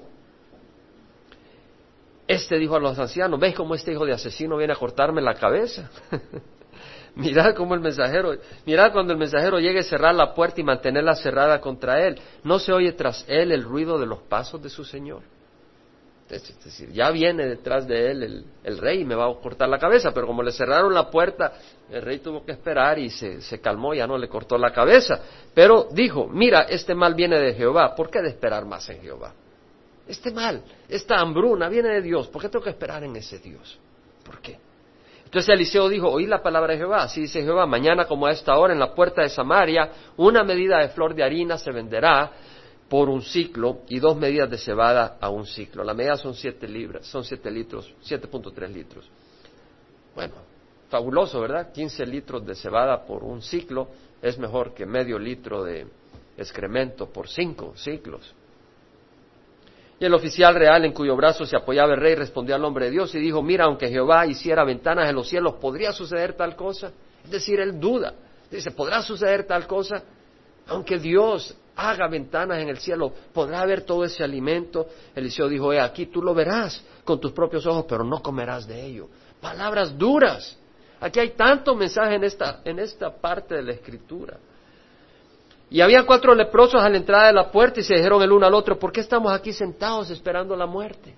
este 2.31 2.59
dijo 2.59 2.77
a 2.77 2.81
los 2.81 2.97
ancianos, 2.97 3.41
¿ves 3.41 3.55
cómo 3.57 3.75
este 3.75 3.91
hijo 3.91 4.07
de 4.07 4.13
asesino 4.13 4.57
viene 4.57 4.73
a 4.73 4.77
cortarme 4.77 5.21
la 5.21 5.35
cabeza? 5.35 5.91
mirad 7.17 7.57
cómo 7.57 7.75
el 7.75 7.81
mensajero, 7.81 8.37
mirad 8.65 8.93
cuando 8.93 9.13
el 9.13 9.19
mensajero 9.19 9.59
llegue 9.59 9.81
a 9.81 9.83
cerrar 9.83 10.15
la 10.15 10.33
puerta 10.33 10.61
y 10.61 10.65
mantenerla 10.65 11.17
cerrada 11.17 11.61
contra 11.61 12.07
él, 12.07 12.21
no 12.45 12.61
se 12.61 12.73
oye 12.73 12.93
tras 12.93 13.25
él 13.27 13.51
el 13.51 13.65
ruido 13.65 13.99
de 13.99 14.07
los 14.07 14.21
pasos 14.21 14.63
de 14.63 14.71
su 14.71 14.85
señor. 14.85 15.23
Es 16.29 16.65
decir, 16.65 16.93
ya 16.93 17.11
viene 17.11 17.45
detrás 17.45 17.89
de 17.89 18.13
él 18.13 18.45
el, 18.63 18.79
rey 18.79 19.01
y 19.01 19.05
me 19.05 19.17
va 19.17 19.29
a 19.29 19.35
cortar 19.35 19.69
la 19.69 19.81
cabeza, 19.81 20.13
pero 20.15 20.29
como 20.29 20.45
le 20.45 20.53
cerraron 20.53 20.95
la 20.95 21.11
puerta, 21.11 21.55
el 21.91 22.03
rey 22.03 22.21
tuvo 22.21 22.45
que 22.45 22.53
esperar 22.53 23.01
y 23.01 23.11
se, 23.11 23.41
se 23.41 23.61
calmó, 23.61 23.93
ya 23.95 24.07
no 24.07 24.17
le 24.17 24.29
cortó 24.29 24.57
la 24.57 24.73
cabeza. 24.73 25.21
Pero 25.53 25.89
dijo, 25.91 26.29
mira, 26.29 26.61
este 26.69 26.95
mal 26.95 27.15
viene 27.15 27.41
de 27.41 27.55
Jehová, 27.55 27.97
¿por 27.97 28.09
qué 28.09 28.23
de 28.23 28.29
esperar 28.29 28.65
más 28.65 28.89
en 28.91 29.03
Jehová? 29.03 29.35
Este 30.11 30.33
mal, 30.33 30.64
esta 30.88 31.21
hambruna 31.21 31.69
viene 31.69 31.90
de 31.90 32.02
Dios, 32.02 32.26
¿por 32.26 32.43
qué 32.43 32.49
tengo 32.49 32.64
que 32.64 32.71
esperar 32.71 33.05
en 33.05 33.14
ese 33.14 33.38
Dios? 33.38 33.79
¿Por 34.25 34.40
qué? 34.40 34.59
Entonces 35.25 35.49
Eliseo 35.55 35.88
dijo, 35.88 36.11
oí 36.11 36.26
la 36.26 36.43
palabra 36.43 36.73
de 36.73 36.81
Jehová, 36.81 37.05
así 37.05 37.21
dice 37.21 37.45
Jehová, 37.45 37.64
mañana 37.64 38.07
como 38.07 38.26
a 38.26 38.33
esta 38.33 38.59
hora 38.59 38.73
en 38.73 38.81
la 38.81 38.93
puerta 38.93 39.23
de 39.23 39.29
Samaria, 39.29 39.88
una 40.17 40.43
medida 40.43 40.79
de 40.81 40.88
flor 40.88 41.14
de 41.14 41.23
harina 41.23 41.57
se 41.57 41.71
venderá 41.71 42.33
por 42.88 43.09
un 43.09 43.23
ciclo 43.23 43.83
y 43.88 44.00
dos 44.00 44.17
medidas 44.17 44.50
de 44.50 44.59
cebada 44.59 45.17
a 45.21 45.31
un 45.31 45.47
ciclo. 45.47 45.85
La 45.85 45.95
medida 45.95 46.17
son 46.17 46.35
siete 46.35 46.67
libras, 46.67 47.07
son 47.07 47.23
siete 47.23 47.49
litros, 47.49 47.95
7.3 48.02 48.69
litros. 48.69 49.09
Bueno, 50.17 50.35
fabuloso, 50.88 51.40
¿verdad? 51.40 51.71
15 51.73 52.05
litros 52.05 52.45
de 52.45 52.57
cebada 52.57 53.07
por 53.07 53.23
un 53.23 53.43
ciclo 53.43 53.90
es 54.21 54.37
mejor 54.38 54.75
que 54.75 54.87
medio 54.87 55.21
litro 55.21 55.62
de 55.62 55.87
excremento 56.37 57.07
por 57.07 57.29
cinco 57.29 57.75
ciclos. 57.76 58.35
Y 60.00 60.07
el 60.07 60.14
oficial 60.14 60.54
real 60.54 60.87
en 60.87 60.92
cuyo 60.92 61.14
brazo 61.14 61.45
se 61.45 61.54
apoyaba 61.54 61.92
el 61.92 62.00
rey 62.00 62.14
respondió 62.14 62.54
al 62.54 62.64
hombre 62.64 62.87
de 62.87 62.92
Dios 62.92 63.14
y 63.14 63.19
dijo, 63.19 63.42
mira, 63.42 63.66
aunque 63.66 63.88
Jehová 63.88 64.26
hiciera 64.26 64.64
ventanas 64.64 65.11
en 65.11 65.14
los 65.14 65.28
cielos, 65.28 65.57
¿podría 65.61 65.92
suceder 65.92 66.33
tal 66.33 66.57
cosa? 66.57 66.90
Es 67.23 67.30
decir, 67.30 67.61
él 67.61 67.78
duda. 67.78 68.14
Dice, 68.50 68.71
¿podrá 68.71 69.02
suceder 69.02 69.45
tal 69.45 69.66
cosa? 69.66 70.02
Aunque 70.69 70.99
Dios 70.99 71.54
haga 71.76 72.09
ventanas 72.09 72.62
en 72.62 72.71
el 72.71 72.78
cielo, 72.78 73.12
podrá 73.35 73.61
haber 73.61 73.83
todo 73.83 74.02
ese 74.04 74.25
alimento. 74.25 74.88
Eliseo 75.14 75.49
dijo, 75.49 75.71
aquí 75.73 76.07
tú 76.07 76.23
lo 76.23 76.33
verás 76.33 76.83
con 77.04 77.21
tus 77.21 77.33
propios 77.33 77.66
ojos, 77.66 77.85
pero 77.87 78.02
no 78.02 78.23
comerás 78.23 78.66
de 78.66 78.83
ello. 78.83 79.09
Palabras 79.38 79.99
duras. 79.99 80.59
Aquí 80.99 81.21
hay 81.21 81.30
tanto 81.30 81.75
mensaje 81.75 82.14
en 82.14 82.25
esta, 82.25 82.62
en 82.64 82.78
esta 82.78 83.14
parte 83.14 83.54
de 83.54 83.62
la 83.62 83.73
escritura. 83.73 84.38
Y 85.71 85.81
había 85.81 86.05
cuatro 86.05 86.35
leprosos 86.35 86.83
a 86.83 86.89
la 86.89 86.97
entrada 86.97 87.29
de 87.29 87.33
la 87.33 87.50
puerta 87.50 87.79
y 87.79 87.85
se 87.85 87.95
dijeron 87.95 88.21
el 88.23 88.33
uno 88.33 88.45
al 88.45 88.55
otro, 88.55 88.77
¿por 88.77 88.91
qué 88.91 89.00
estamos 89.00 89.33
aquí 89.33 89.53
sentados 89.53 90.11
esperando 90.11 90.57
la 90.57 90.67
muerte? 90.67 91.15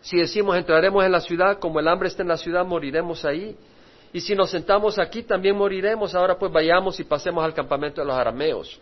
Si 0.00 0.16
decimos 0.16 0.56
entraremos 0.56 1.04
en 1.04 1.12
la 1.12 1.20
ciudad, 1.20 1.58
como 1.58 1.78
el 1.78 1.86
hambre 1.86 2.08
está 2.08 2.22
en 2.22 2.28
la 2.28 2.38
ciudad, 2.38 2.64
moriremos 2.64 3.24
ahí. 3.26 3.54
Y 4.14 4.20
si 4.20 4.34
nos 4.34 4.50
sentamos 4.50 4.98
aquí, 4.98 5.22
también 5.22 5.56
moriremos. 5.56 6.14
Ahora 6.14 6.38
pues 6.38 6.50
vayamos 6.50 6.98
y 6.98 7.04
pasemos 7.04 7.44
al 7.44 7.52
campamento 7.52 8.00
de 8.00 8.06
los 8.06 8.16
arameos. 8.16 8.80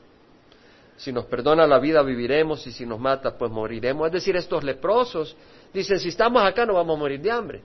Si 0.96 1.12
nos 1.12 1.24
perdona 1.26 1.66
la 1.66 1.78
vida, 1.78 2.02
viviremos, 2.02 2.66
y 2.66 2.72
si 2.72 2.86
nos 2.86 3.00
mata, 3.00 3.36
pues 3.36 3.50
moriremos. 3.50 4.06
Es 4.06 4.12
decir, 4.12 4.36
estos 4.36 4.62
leprosos 4.62 5.36
dicen, 5.72 5.98
si 5.98 6.08
estamos 6.08 6.42
acá, 6.42 6.66
no 6.66 6.74
vamos 6.74 6.96
a 6.96 6.98
morir 6.98 7.20
de 7.20 7.30
hambre. 7.30 7.62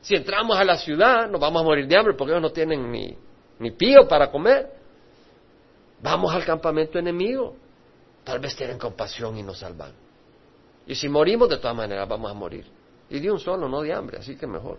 Si 0.00 0.14
entramos 0.14 0.56
a 0.56 0.64
la 0.64 0.76
ciudad, 0.76 1.28
nos 1.28 1.40
vamos 1.40 1.62
a 1.62 1.64
morir 1.64 1.88
de 1.88 1.96
hambre 1.96 2.14
porque 2.14 2.32
ellos 2.32 2.42
no 2.42 2.52
tienen 2.52 2.90
ni, 2.90 3.16
ni 3.58 3.70
pío 3.72 4.06
para 4.06 4.30
comer. 4.30 4.83
Vamos 6.02 6.34
al 6.34 6.44
campamento 6.44 6.98
enemigo. 6.98 7.56
Tal 8.24 8.38
vez 8.38 8.56
tienen 8.56 8.78
compasión 8.78 9.36
y 9.36 9.42
nos 9.42 9.58
salvan. 9.58 9.92
Y 10.86 10.94
si 10.94 11.08
morimos, 11.08 11.48
de 11.48 11.58
todas 11.58 11.76
maneras 11.76 12.08
vamos 12.08 12.30
a 12.30 12.34
morir. 12.34 12.66
Y 13.10 13.20
de 13.20 13.30
un 13.30 13.38
solo, 13.38 13.68
no 13.68 13.82
de 13.82 13.92
hambre, 13.92 14.18
así 14.18 14.36
que 14.36 14.46
mejor. 14.46 14.78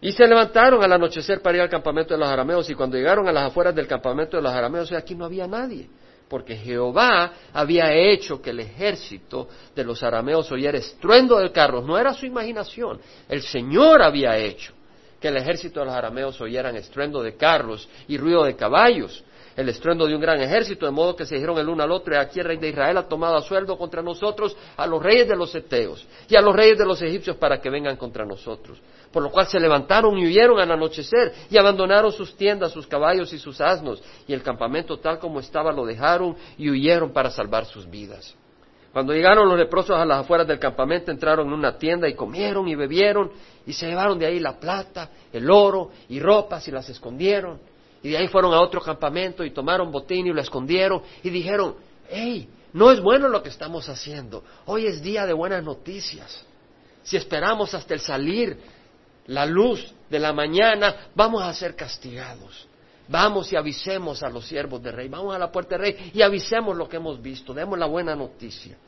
Y 0.00 0.12
se 0.12 0.26
levantaron 0.26 0.82
al 0.82 0.92
anochecer 0.92 1.40
para 1.40 1.56
ir 1.56 1.62
al 1.62 1.68
campamento 1.68 2.14
de 2.14 2.20
los 2.20 2.28
arameos 2.28 2.68
y 2.68 2.74
cuando 2.74 2.96
llegaron 2.96 3.26
a 3.28 3.32
las 3.32 3.44
afueras 3.50 3.74
del 3.74 3.88
campamento 3.88 4.36
de 4.36 4.42
los 4.42 4.52
arameos, 4.52 4.92
aquí 4.92 5.14
no 5.14 5.24
había 5.24 5.46
nadie, 5.46 5.88
porque 6.28 6.54
Jehová 6.54 7.32
había 7.52 7.92
hecho 7.92 8.40
que 8.40 8.50
el 8.50 8.60
ejército 8.60 9.48
de 9.74 9.84
los 9.84 10.02
arameos 10.02 10.52
oyera 10.52 10.78
estruendo 10.78 11.38
de 11.38 11.50
carros, 11.50 11.84
no 11.84 11.98
era 11.98 12.12
su 12.12 12.26
imaginación, 12.26 13.00
el 13.28 13.42
Señor 13.42 14.02
había 14.02 14.36
hecho 14.36 14.75
el 15.26 15.36
ejército 15.36 15.80
de 15.80 15.86
los 15.86 15.94
arameos 15.94 16.40
oyeran 16.40 16.76
estruendo 16.76 17.22
de 17.22 17.36
carros 17.36 17.88
y 18.08 18.18
ruido 18.18 18.44
de 18.44 18.56
caballos, 18.56 19.24
el 19.56 19.68
estruendo 19.70 20.06
de 20.06 20.14
un 20.14 20.20
gran 20.20 20.40
ejército, 20.40 20.84
de 20.84 20.92
modo 20.92 21.16
que 21.16 21.24
se 21.24 21.36
dijeron 21.36 21.58
el 21.58 21.68
uno 21.68 21.82
al 21.82 21.90
otro, 21.90 22.14
y 22.14 22.18
aquí 22.18 22.40
el 22.40 22.46
rey 22.46 22.58
de 22.58 22.68
Israel 22.68 22.98
ha 22.98 23.08
tomado 23.08 23.36
a 23.36 23.42
sueldo 23.42 23.78
contra 23.78 24.02
nosotros 24.02 24.54
a 24.76 24.86
los 24.86 25.02
reyes 25.02 25.26
de 25.28 25.34
los 25.34 25.54
eteos 25.54 26.06
y 26.28 26.36
a 26.36 26.42
los 26.42 26.54
reyes 26.54 26.76
de 26.76 26.84
los 26.84 27.00
egipcios 27.00 27.36
para 27.36 27.60
que 27.60 27.70
vengan 27.70 27.96
contra 27.96 28.26
nosotros. 28.26 28.78
Por 29.10 29.22
lo 29.22 29.30
cual 29.30 29.46
se 29.46 29.58
levantaron 29.58 30.18
y 30.18 30.26
huyeron 30.26 30.60
al 30.60 30.70
anochecer 30.70 31.32
y 31.48 31.56
abandonaron 31.56 32.12
sus 32.12 32.36
tiendas, 32.36 32.72
sus 32.72 32.86
caballos 32.86 33.32
y 33.32 33.38
sus 33.38 33.60
asnos, 33.60 34.02
y 34.28 34.34
el 34.34 34.42
campamento 34.42 34.98
tal 34.98 35.18
como 35.18 35.40
estaba 35.40 35.72
lo 35.72 35.86
dejaron 35.86 36.36
y 36.58 36.68
huyeron 36.68 37.12
para 37.12 37.30
salvar 37.30 37.64
sus 37.64 37.88
vidas. 37.88 38.36
Cuando 38.96 39.12
llegaron 39.12 39.46
los 39.46 39.58
leprosos 39.58 39.94
a 39.94 40.06
las 40.06 40.20
afueras 40.20 40.46
del 40.46 40.58
campamento, 40.58 41.10
entraron 41.10 41.48
en 41.48 41.52
una 41.52 41.76
tienda 41.76 42.08
y 42.08 42.14
comieron 42.14 42.66
y 42.66 42.74
bebieron 42.74 43.30
y 43.66 43.74
se 43.74 43.88
llevaron 43.88 44.18
de 44.18 44.24
ahí 44.24 44.40
la 44.40 44.58
plata, 44.58 45.10
el 45.34 45.50
oro 45.50 45.90
y 46.08 46.18
ropas 46.18 46.66
y 46.66 46.70
las 46.70 46.88
escondieron. 46.88 47.60
Y 48.02 48.08
de 48.08 48.16
ahí 48.16 48.28
fueron 48.28 48.54
a 48.54 48.60
otro 48.62 48.80
campamento 48.80 49.44
y 49.44 49.50
tomaron 49.50 49.92
botín 49.92 50.26
y 50.26 50.32
lo 50.32 50.40
escondieron 50.40 51.02
y 51.22 51.28
dijeron, 51.28 51.74
hey, 52.08 52.48
no 52.72 52.90
es 52.90 52.98
bueno 53.02 53.28
lo 53.28 53.42
que 53.42 53.50
estamos 53.50 53.86
haciendo. 53.90 54.42
Hoy 54.64 54.86
es 54.86 55.02
día 55.02 55.26
de 55.26 55.34
buenas 55.34 55.62
noticias. 55.62 56.46
Si 57.02 57.18
esperamos 57.18 57.74
hasta 57.74 57.92
el 57.92 58.00
salir, 58.00 58.58
la 59.26 59.44
luz 59.44 59.92
de 60.08 60.18
la 60.18 60.32
mañana, 60.32 61.10
vamos 61.14 61.42
a 61.42 61.52
ser 61.52 61.76
castigados. 61.76 62.66
Vamos 63.08 63.52
y 63.52 63.56
avisemos 63.56 64.22
a 64.22 64.30
los 64.30 64.46
siervos 64.46 64.82
del 64.82 64.94
rey, 64.94 65.08
vamos 65.08 65.34
a 65.34 65.38
la 65.38 65.52
puerta 65.52 65.76
del 65.76 65.80
rey 65.82 66.10
y 66.14 66.22
avisemos 66.22 66.74
lo 66.74 66.88
que 66.88 66.96
hemos 66.96 67.20
visto, 67.20 67.52
demos 67.52 67.78
la 67.78 67.84
buena 67.84 68.16
noticia. 68.16 68.78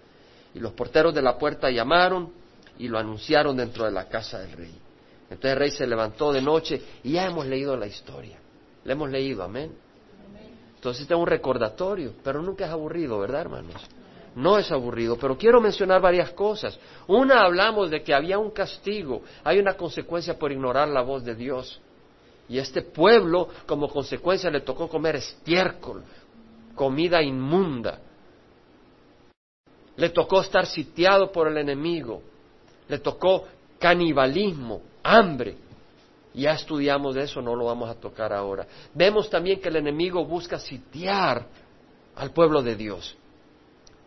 Y 0.54 0.60
los 0.60 0.72
porteros 0.72 1.14
de 1.14 1.22
la 1.22 1.36
puerta 1.36 1.70
llamaron 1.70 2.32
y 2.78 2.88
lo 2.88 2.98
anunciaron 2.98 3.56
dentro 3.56 3.84
de 3.84 3.90
la 3.90 4.08
casa 4.08 4.38
del 4.38 4.52
rey. 4.52 4.74
Entonces 5.24 5.52
el 5.52 5.58
rey 5.58 5.70
se 5.70 5.86
levantó 5.86 6.32
de 6.32 6.40
noche 6.40 6.82
y 7.02 7.12
ya 7.12 7.26
hemos 7.26 7.46
leído 7.46 7.76
la 7.76 7.86
historia. 7.86 8.38
Le 8.84 8.92
hemos 8.92 9.10
leído, 9.10 9.42
amén. 9.42 9.72
Entonces 10.74 11.02
este 11.02 11.14
es 11.14 11.20
un 11.20 11.26
recordatorio, 11.26 12.14
pero 12.22 12.40
nunca 12.40 12.66
es 12.66 12.70
aburrido, 12.70 13.18
¿verdad, 13.18 13.42
hermanos? 13.42 13.74
No 14.36 14.56
es 14.56 14.70
aburrido, 14.70 15.16
pero 15.18 15.36
quiero 15.36 15.60
mencionar 15.60 16.00
varias 16.00 16.30
cosas. 16.30 16.78
Una, 17.08 17.42
hablamos 17.42 17.90
de 17.90 18.02
que 18.02 18.14
había 18.14 18.38
un 18.38 18.52
castigo, 18.52 19.22
hay 19.42 19.58
una 19.58 19.74
consecuencia 19.74 20.38
por 20.38 20.52
ignorar 20.52 20.88
la 20.88 21.02
voz 21.02 21.24
de 21.24 21.34
Dios. 21.34 21.80
Y 22.48 22.58
este 22.58 22.82
pueblo, 22.82 23.48
como 23.66 23.88
consecuencia, 23.88 24.50
le 24.50 24.60
tocó 24.60 24.88
comer 24.88 25.16
estiércol, 25.16 26.04
comida 26.74 27.20
inmunda. 27.20 27.98
Le 29.98 30.10
tocó 30.10 30.40
estar 30.40 30.64
sitiado 30.64 31.32
por 31.32 31.48
el 31.48 31.58
enemigo. 31.58 32.22
Le 32.86 33.00
tocó 33.00 33.48
canibalismo, 33.80 34.80
hambre. 35.02 35.56
Ya 36.34 36.52
estudiamos 36.52 37.16
eso, 37.16 37.42
no 37.42 37.56
lo 37.56 37.64
vamos 37.64 37.90
a 37.90 37.94
tocar 37.94 38.32
ahora. 38.32 38.64
Vemos 38.94 39.28
también 39.28 39.60
que 39.60 39.68
el 39.68 39.74
enemigo 39.76 40.24
busca 40.24 40.60
sitiar 40.60 41.44
al 42.14 42.30
pueblo 42.30 42.62
de 42.62 42.76
Dios. 42.76 43.16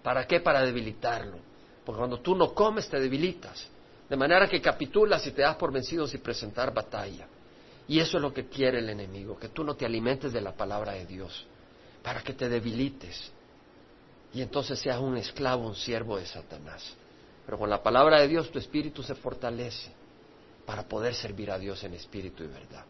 ¿Para 0.01 0.25
qué? 0.25 0.39
Para 0.39 0.63
debilitarlo. 0.63 1.37
Porque 1.83 1.99
cuando 1.99 2.21
tú 2.21 2.37
no 2.37 2.53
comes 2.53 2.87
te 2.87 2.97
debilitas. 2.97 3.67
De 4.09 4.15
manera 4.15 4.47
que 4.47 4.61
capitulas 4.61 5.27
y 5.27 5.31
te 5.31 5.41
das 5.41 5.57
por 5.57 5.73
vencido 5.73 6.07
sin 6.07 6.21
presentar 6.21 6.73
batalla. 6.73 7.27
Y 7.89 7.99
eso 7.99 8.15
es 8.15 8.23
lo 8.23 8.33
que 8.33 8.47
quiere 8.47 8.79
el 8.79 8.87
enemigo, 8.87 9.37
que 9.37 9.49
tú 9.49 9.65
no 9.65 9.75
te 9.75 9.85
alimentes 9.85 10.31
de 10.31 10.39
la 10.39 10.53
palabra 10.53 10.93
de 10.93 11.05
Dios, 11.05 11.45
para 12.01 12.21
que 12.21 12.31
te 12.31 12.47
debilites. 12.47 13.33
Y 14.33 14.41
entonces 14.41 14.79
seas 14.79 14.99
un 14.99 15.17
esclavo, 15.17 15.67
un 15.67 15.75
siervo 15.75 16.17
de 16.17 16.25
Satanás. 16.25 16.95
Pero 17.45 17.57
con 17.57 17.69
la 17.69 17.83
palabra 17.83 18.19
de 18.19 18.27
Dios 18.27 18.51
tu 18.51 18.59
espíritu 18.59 19.03
se 19.03 19.15
fortalece 19.15 19.91
para 20.65 20.83
poder 20.83 21.13
servir 21.13 21.51
a 21.51 21.59
Dios 21.59 21.83
en 21.83 21.93
espíritu 21.93 22.43
y 22.43 22.47
verdad. 22.47 22.85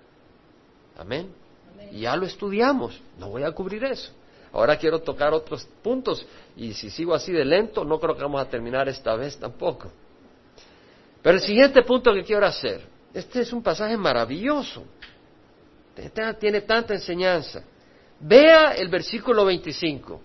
Amén. 0.97 1.33
Y 1.91 2.01
ya 2.01 2.15
lo 2.15 2.25
estudiamos, 2.25 3.01
no 3.17 3.29
voy 3.29 3.43
a 3.43 3.51
cubrir 3.51 3.83
eso. 3.85 4.11
Ahora 4.53 4.77
quiero 4.77 4.99
tocar 4.99 5.33
otros 5.33 5.65
puntos 5.81 6.25
y 6.55 6.73
si 6.73 6.89
sigo 6.89 7.13
así 7.15 7.31
de 7.31 7.45
lento, 7.45 7.85
no 7.85 7.99
creo 7.99 8.15
que 8.15 8.21
vamos 8.21 8.41
a 8.41 8.49
terminar 8.49 8.87
esta 8.89 9.15
vez 9.15 9.37
tampoco. 9.37 9.91
Pero 11.23 11.37
el 11.37 11.41
siguiente 11.41 11.81
punto 11.83 12.13
que 12.13 12.23
quiero 12.23 12.45
hacer, 12.45 12.81
este 13.13 13.41
es 13.41 13.53
un 13.53 13.63
pasaje 13.63 13.95
maravilloso, 13.95 14.83
tiene 16.39 16.61
tanta 16.61 16.93
enseñanza. 16.93 17.63
Vea 18.19 18.73
el 18.75 18.89
versículo 18.89 19.45
25. 19.45 20.21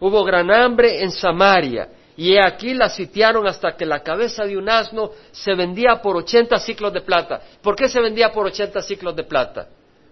Hubo 0.00 0.24
gran 0.24 0.50
hambre 0.50 1.02
en 1.02 1.10
Samaria 1.10 1.88
y 2.16 2.36
aquí 2.38 2.72
la 2.74 2.88
sitiaron 2.88 3.46
hasta 3.46 3.76
que 3.76 3.84
la 3.84 4.02
cabeza 4.02 4.44
de 4.44 4.56
un 4.56 4.68
asno 4.68 5.10
se 5.32 5.54
vendía 5.54 6.00
por 6.00 6.16
80 6.16 6.58
ciclos 6.58 6.92
de 6.92 7.02
plata. 7.02 7.42
¿Por 7.62 7.76
qué 7.76 7.88
se 7.88 8.00
vendía 8.00 8.32
por 8.32 8.46
80 8.46 8.80
ciclos 8.82 9.14
de 9.14 9.24
plata? 9.24 9.68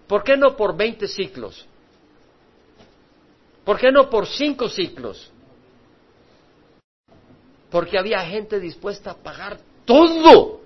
¿Por 0.07 0.23
qué 0.23 0.37
no 0.37 0.55
por 0.55 0.77
20 0.77 1.07
ciclos? 1.07 1.65
¿Por 3.63 3.79
qué 3.79 3.91
no 3.91 4.07
por 4.09 4.27
5 4.27 4.69
ciclos? 4.69 5.31
Porque 7.71 7.97
había 7.97 8.21
gente 8.21 8.59
dispuesta 8.59 9.11
a 9.11 9.15
pagar 9.15 9.57
todo. 9.83 10.61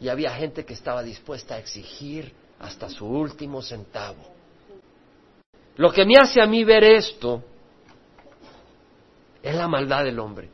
Y 0.00 0.08
había 0.08 0.30
gente 0.30 0.64
que 0.64 0.74
estaba 0.74 1.02
dispuesta 1.02 1.56
a 1.56 1.58
exigir 1.58 2.32
hasta 2.60 2.88
su 2.88 3.06
último 3.06 3.60
centavo. 3.60 4.22
Lo 5.76 5.90
que 5.90 6.04
me 6.04 6.16
hace 6.16 6.40
a 6.40 6.46
mí 6.46 6.62
ver 6.62 6.84
esto 6.84 7.42
es 9.44 9.54
la 9.54 9.68
maldad 9.68 10.04
del 10.04 10.18
hombre. 10.18 10.48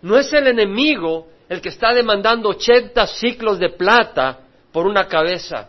No 0.00 0.16
es 0.16 0.32
el 0.32 0.46
enemigo 0.46 1.28
el 1.50 1.60
que 1.60 1.68
está 1.68 1.92
demandando 1.92 2.48
80 2.48 3.06
ciclos 3.06 3.58
de 3.58 3.68
plata 3.68 4.40
por 4.72 4.86
una 4.86 5.06
cabeza 5.06 5.68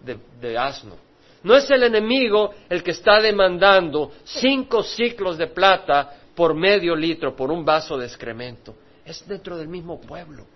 de, 0.00 0.56
asno. 0.56 0.96
No 1.42 1.56
es 1.56 1.68
el 1.70 1.82
enemigo 1.82 2.54
el 2.68 2.82
que 2.82 2.92
está 2.92 3.20
demandando 3.20 4.12
cinco 4.22 4.84
ciclos 4.84 5.36
de 5.36 5.48
plata 5.48 6.12
por 6.36 6.54
medio 6.54 6.94
litro, 6.94 7.34
por 7.34 7.50
un 7.50 7.64
vaso 7.64 7.98
de 7.98 8.06
excremento. 8.06 8.76
Es 9.04 9.26
dentro 9.26 9.56
del 9.56 9.68
mismo 9.68 10.00
pueblo, 10.00 10.46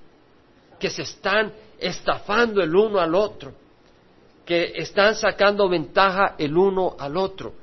que 0.78 0.88
se 0.88 1.02
están 1.02 1.52
estafando 1.78 2.62
el 2.62 2.74
uno 2.74 3.00
al 3.00 3.14
otro, 3.14 3.52
que 4.44 4.72
están 4.76 5.16
sacando 5.16 5.68
ventaja 5.68 6.36
el 6.38 6.56
uno 6.56 6.94
al 6.96 7.16
otro. 7.16 7.54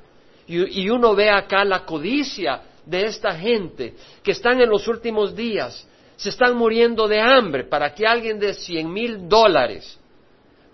y 0.46 0.88
uno 0.90 1.14
ve 1.14 1.30
acá 1.30 1.64
la 1.64 1.84
codicia 1.84 2.62
de 2.86 3.06
esta 3.06 3.34
gente 3.34 3.94
que 4.22 4.30
están 4.30 4.60
en 4.60 4.70
los 4.70 4.88
últimos 4.88 5.34
días, 5.34 5.86
se 6.16 6.30
están 6.30 6.56
muriendo 6.56 7.06
de 7.06 7.20
hambre 7.20 7.64
para 7.64 7.92
que 7.92 8.06
alguien 8.06 8.38
de 8.38 8.54
cien 8.54 8.90
mil 8.90 9.28
dólares 9.28 9.98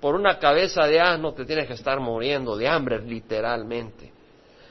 por 0.01 0.15
una 0.15 0.39
cabeza 0.39 0.87
de 0.87 1.01
asno 1.01 1.33
te 1.33 1.45
tienes 1.45 1.67
que 1.67 1.75
estar 1.75 1.99
muriendo 1.99 2.57
de 2.57 2.69
hambre 2.69 3.01
literalmente. 3.03 4.13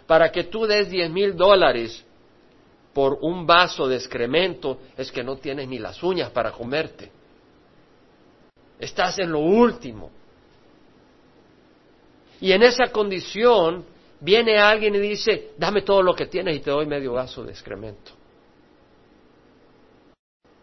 Para 0.07 0.31
que 0.31 0.45
tú 0.45 0.65
des 0.65 0.89
diez 0.89 1.09
mil 1.09 1.35
dólares 1.35 2.05
por 2.93 3.17
un 3.21 3.45
vaso 3.45 3.87
de 3.87 3.95
excremento 3.95 4.79
es 4.97 5.11
que 5.11 5.23
no 5.23 5.37
tienes 5.37 5.67
ni 5.67 5.79
las 5.79 6.01
uñas 6.03 6.29
para 6.29 6.51
comerte. 6.51 7.11
Estás 8.79 9.19
en 9.19 9.31
lo 9.31 9.39
último. 9.39 10.11
Y 12.39 12.51
en 12.51 12.63
esa 12.63 12.91
condición 12.91 13.85
viene 14.21 14.57
alguien 14.57 14.95
y 14.95 14.99
dice, 14.99 15.51
dame 15.57 15.81
todo 15.81 16.01
lo 16.01 16.15
que 16.15 16.27
tienes 16.27 16.55
y 16.55 16.59
te 16.59 16.71
doy 16.71 16.85
medio 16.85 17.13
vaso 17.13 17.43
de 17.43 17.51
excremento. 17.51 18.11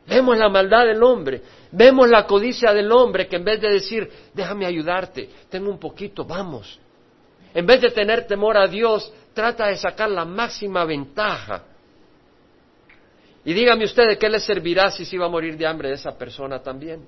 Vemos 0.07 0.39
la 0.39 0.49
maldad 0.49 0.87
del 0.87 1.03
hombre, 1.03 1.43
vemos 1.71 2.09
la 2.09 2.27
codicia 2.27 2.73
del 2.73 2.91
hombre 2.91 3.29
que 3.29 3.37
en 3.37 3.45
vez 3.45 3.61
de 3.61 3.69
decir, 3.69 4.11
déjame 4.33 4.65
ayudarte, 4.65 5.29
tengo 5.51 5.71
un 5.71 5.79
poquito, 5.79 6.25
vamos. 6.25 6.81
En 7.53 7.67
vez 7.67 7.83
de 7.83 7.91
tener 7.91 8.27
temor 8.27 8.57
a 8.57 8.67
Dios, 8.67 9.13
trata 9.35 9.67
de 9.67 9.77
sacar 9.77 10.11
la 10.11 10.25
máxima 10.25 10.85
ventaja. 10.85 11.65
Y 13.45 13.53
dígame 13.53 13.85
usted 13.85 14.09
de 14.09 14.19
qué 14.19 14.29
le 14.29 14.41
servirá 14.41 14.91
si 14.91 15.05
se 15.05 15.17
iba 15.17 15.27
a 15.27 15.29
morir 15.29 15.57
de 15.59 15.67
hambre 15.67 15.89
de 15.89 15.95
esa 15.97 16.17
persona 16.17 16.63
también. 16.63 17.05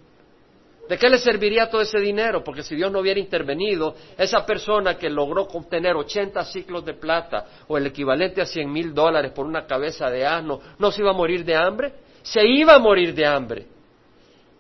¿De 0.89 0.99
qué 0.99 1.09
le 1.09 1.19
serviría 1.19 1.71
todo 1.71 1.83
ese 1.83 2.01
dinero? 2.01 2.43
Porque 2.43 2.65
si 2.65 2.75
Dios 2.75 2.91
no 2.91 2.99
hubiera 2.99 3.21
intervenido, 3.21 3.95
esa 4.19 4.45
persona 4.45 4.97
que 4.97 5.09
logró 5.09 5.43
obtener 5.43 5.95
80 5.95 6.45
ciclos 6.47 6.85
de 6.85 6.95
plata 6.95 7.47
o 7.69 7.79
el 7.79 7.87
equivalente 7.87 8.43
a 8.43 8.47
100 8.47 8.73
mil 8.73 8.93
dólares 8.93 9.31
por 9.33 9.47
una 9.47 9.67
cabeza 9.67 10.11
de 10.11 10.27
asno, 10.27 10.61
¿no 10.79 10.91
se 10.91 11.03
iba 11.03 11.11
a 11.11 11.15
morir 11.15 11.45
de 11.45 11.55
hambre? 11.55 11.93
Se 12.23 12.45
iba 12.45 12.75
a 12.75 12.79
morir 12.79 13.15
de 13.15 13.25
hambre. 13.25 13.67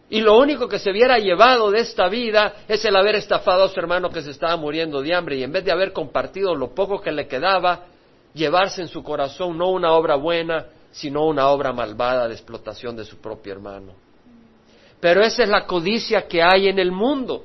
Y 0.09 0.21
lo 0.21 0.37
único 0.38 0.68
que 0.68 0.79
se 0.79 0.90
hubiera 0.90 1.18
llevado 1.18 1.71
de 1.71 1.81
esta 1.81 2.09
vida 2.09 2.64
es 2.66 2.85
el 2.85 2.97
haber 2.97 3.14
estafado 3.14 3.64
a 3.64 3.68
su 3.68 3.79
hermano 3.79 4.11
que 4.11 4.23
se 4.23 4.31
estaba 4.31 4.57
muriendo 4.57 5.01
de 5.03 5.14
hambre 5.14 5.37
y 5.37 5.44
en 5.44 5.53
vez 5.53 5.64
de 5.64 5.71
haber 5.71 5.92
compartido 5.92 6.55
lo 6.55 6.75
poco 6.75 7.01
que 7.01 7.12
le 7.12 7.29
quedaba, 7.29 7.87
llevarse 8.35 8.83
en 8.83 8.88
su 8.88 9.03
corazón 9.05 9.57
no 9.57 9.71
una 9.71 9.92
obra 9.92 10.16
buena, 10.16 10.66
sino 10.90 11.27
una 11.27 11.49
obra 11.49 11.73
malvada 11.73 12.27
de 12.27 12.35
explotación 12.35 12.97
de 12.97 13.05
su 13.05 13.18
propio 13.18 13.53
hermano. 13.53 14.10
Pero 15.01 15.23
esa 15.23 15.43
es 15.43 15.49
la 15.49 15.67
codicia 15.67 16.29
que 16.29 16.43
hay 16.43 16.69
en 16.69 16.79
el 16.79 16.93
mundo. 16.93 17.45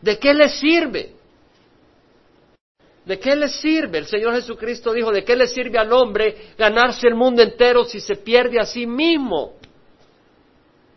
¿De 0.00 0.18
qué 0.18 0.32
le 0.32 0.48
sirve? 0.48 1.12
¿De 3.04 3.18
qué 3.18 3.34
le 3.34 3.48
sirve? 3.48 3.98
El 3.98 4.06
Señor 4.06 4.34
Jesucristo 4.34 4.92
dijo, 4.92 5.10
¿de 5.10 5.24
qué 5.24 5.34
le 5.34 5.48
sirve 5.48 5.78
al 5.78 5.92
hombre 5.92 6.52
ganarse 6.56 7.08
el 7.08 7.14
mundo 7.14 7.42
entero 7.42 7.84
si 7.84 8.00
se 8.00 8.16
pierde 8.16 8.60
a 8.60 8.66
sí 8.66 8.86
mismo? 8.86 9.54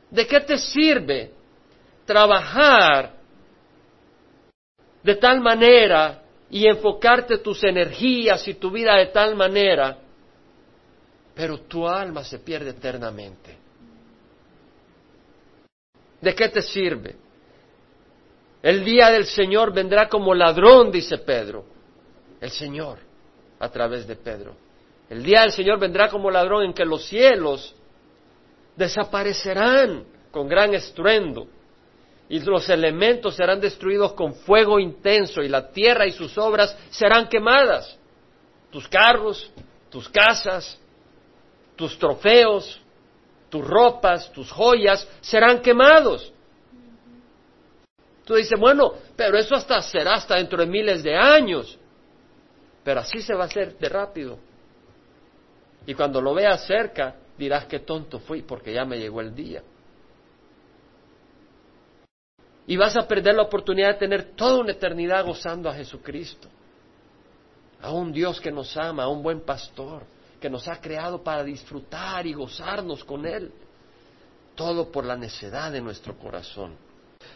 ¿De 0.10 0.28
qué 0.28 0.42
te 0.42 0.58
sirve 0.58 1.32
trabajar 2.06 3.14
de 5.02 5.16
tal 5.16 5.40
manera 5.40 6.22
y 6.50 6.68
enfocarte 6.68 7.38
tus 7.38 7.64
energías 7.64 8.46
y 8.48 8.56
tu 8.56 8.70
vida 8.70 8.98
de 8.98 9.08
tal 9.08 9.36
manera, 9.36 9.98
pero 11.34 11.62
tu 11.62 11.88
alma 11.88 12.26
se 12.26 12.40
pierde 12.40 12.72
eternamente? 12.72 13.61
¿De 16.22 16.36
qué 16.36 16.50
te 16.50 16.62
sirve? 16.62 17.16
El 18.62 18.86
día 18.86 19.10
del 19.10 19.26
Señor 19.26 19.74
vendrá 19.74 20.08
como 20.08 20.36
ladrón, 20.36 20.92
dice 20.92 21.18
Pedro. 21.18 21.66
El 22.40 22.52
Señor, 22.52 23.00
a 23.60 23.70
través 23.70 24.08
de 24.08 24.16
Pedro. 24.16 24.56
El 25.10 25.24
día 25.24 25.42
del 25.42 25.52
Señor 25.52 25.80
vendrá 25.80 26.10
como 26.10 26.30
ladrón 26.30 26.66
en 26.66 26.74
que 26.74 26.86
los 26.86 27.06
cielos 27.06 27.76
desaparecerán 28.76 30.06
con 30.32 30.48
gran 30.48 30.74
estruendo 30.74 31.48
y 32.30 32.40
los 32.40 32.70
elementos 32.70 33.36
serán 33.36 33.60
destruidos 33.60 34.14
con 34.14 34.34
fuego 34.34 34.80
intenso 34.80 35.42
y 35.42 35.50
la 35.50 35.70
tierra 35.70 36.06
y 36.08 36.12
sus 36.12 36.38
obras 36.38 36.78
serán 36.90 37.28
quemadas. 37.28 37.98
Tus 38.72 38.88
carros, 38.88 39.52
tus 39.90 40.08
casas, 40.08 40.80
tus 41.76 42.00
trofeos, 42.00 42.80
tus 43.52 43.68
ropas, 43.68 44.32
tus 44.32 44.50
joyas 44.50 45.08
serán 45.20 45.62
quemados. 45.62 46.34
Tú 48.24 48.36
dices, 48.36 48.58
bueno, 48.58 48.94
pero 49.16 49.38
eso 49.38 49.56
hasta 49.56 49.82
será 49.82 50.14
hasta 50.14 50.38
dentro 50.38 50.60
de 50.60 50.66
miles 50.66 51.04
de 51.04 51.16
años. 51.16 51.78
Pero 52.84 53.02
así 53.02 53.22
se 53.22 53.36
va 53.36 53.44
a 53.44 53.48
hacer 53.48 53.78
de 53.78 53.90
rápido. 53.90 54.40
Y 55.86 55.94
cuando 55.94 56.22
lo 56.22 56.34
veas 56.34 56.66
cerca, 56.66 57.16
dirás 57.38 57.66
qué 57.66 57.80
tonto 57.80 58.20
fui 58.20 58.42
porque 58.42 58.74
ya 58.74 58.86
me 58.86 58.98
llegó 58.98 59.20
el 59.20 59.36
día. 59.36 59.62
Y 62.68 62.78
vas 62.78 62.96
a 62.96 63.06
perder 63.06 63.36
la 63.36 63.44
oportunidad 63.44 63.90
de 63.90 64.00
tener 64.00 64.32
toda 64.34 64.62
una 64.62 64.72
eternidad 64.72 65.26
gozando 65.26 65.70
a 65.70 65.74
Jesucristo. 65.74 66.48
A 67.82 67.92
un 67.92 68.14
Dios 68.14 68.40
que 68.40 68.52
nos 68.52 68.78
ama, 68.78 69.04
a 69.04 69.08
un 69.10 69.22
buen 69.22 69.42
pastor 69.42 70.04
que 70.42 70.50
nos 70.50 70.68
ha 70.68 70.82
creado 70.82 71.24
para 71.24 71.44
disfrutar 71.44 72.26
y 72.26 72.34
gozarnos 72.34 73.04
con 73.04 73.28
Él. 73.28 73.52
Todo 74.56 74.92
por 74.92 75.06
la 75.06 75.16
necedad 75.16 75.72
de 75.72 75.80
nuestro 75.80 76.18
corazón. 76.18 76.76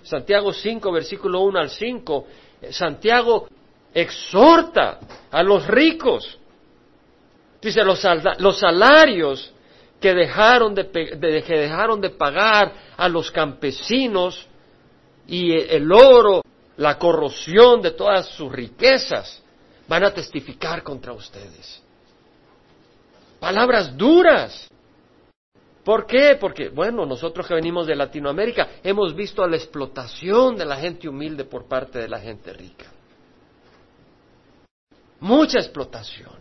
Santiago 0.02 0.52
5, 0.52 0.92
versículo 0.92 1.42
1 1.42 1.60
al 1.60 1.70
5, 1.70 2.28
eh, 2.62 2.74
Santiago 2.74 3.48
exhorta 3.94 5.00
a 5.30 5.44
los 5.44 5.68
ricos. 5.68 6.40
Dice, 7.62 7.84
los, 7.84 8.00
salarios 8.60 9.54
que 10.00 10.14
dejaron 10.14 10.74
de, 10.74 10.90
que 10.90 11.58
dejaron 11.58 12.02
de 12.02 12.10
pagar 12.10 12.74
a 12.98 13.08
los 13.08 13.32
campesinos 13.32 14.48
y 15.28 15.54
el 15.54 15.92
oro, 15.92 16.42
la 16.78 16.98
corrosión 16.98 17.82
de 17.82 17.92
todas 17.92 18.28
sus 18.30 18.52
riquezas, 18.52 19.42
van 19.88 20.04
a 20.04 20.14
testificar 20.14 20.84
contra 20.84 21.14
ustedes 21.14 21.85
palabras 23.40 23.96
duras. 23.96 24.70
¿Por 25.84 26.08
qué? 26.08 26.38
Porque, 26.40 26.70
bueno, 26.70 27.06
nosotros 27.06 27.48
que 27.48 27.54
venimos 27.54 27.86
de 27.86 27.96
Latinoamérica 27.96 28.80
hemos 28.84 29.16
visto 29.16 29.46
la 29.48 29.56
explotación 29.56 30.56
de 30.56 30.66
la 30.66 30.78
gente 30.78 31.08
humilde 31.08 31.46
por 31.46 31.68
parte 31.68 32.00
de 32.00 32.08
la 32.08 32.20
gente 32.20 32.52
rica. 32.54 32.92
Mucha 35.20 35.60
explotación. 35.60 36.34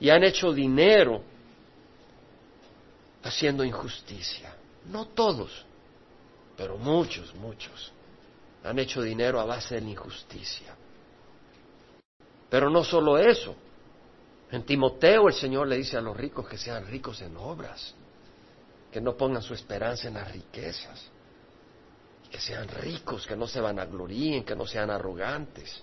Y 0.00 0.10
han 0.10 0.24
hecho 0.24 0.52
dinero 0.52 1.22
haciendo 3.22 3.62
injusticia. 3.62 4.56
No 4.90 5.06
todos, 5.06 5.64
pero 6.56 6.76
muchos, 6.76 7.32
muchos 7.36 7.92
han 8.64 8.78
hecho 8.78 9.02
dinero 9.02 9.40
a 9.40 9.44
base 9.44 9.76
de 9.76 9.80
la 9.80 9.90
injusticia. 9.90 10.76
Pero 12.48 12.70
no 12.70 12.84
solo 12.84 13.18
eso. 13.18 13.54
En 14.52 14.64
Timoteo 14.64 15.28
el 15.28 15.34
Señor 15.34 15.66
le 15.66 15.78
dice 15.78 15.96
a 15.96 16.02
los 16.02 16.14
ricos 16.14 16.46
que 16.46 16.58
sean 16.58 16.86
ricos 16.86 17.22
en 17.22 17.34
obras, 17.38 17.94
que 18.92 19.00
no 19.00 19.16
pongan 19.16 19.40
su 19.40 19.54
esperanza 19.54 20.08
en 20.08 20.14
las 20.14 20.30
riquezas, 20.30 21.06
que 22.30 22.38
sean 22.38 22.68
ricos, 22.68 23.26
que 23.26 23.34
no 23.34 23.46
se 23.46 23.62
vanagloríen, 23.62 24.44
que 24.44 24.54
no 24.54 24.66
sean 24.66 24.90
arrogantes. 24.90 25.82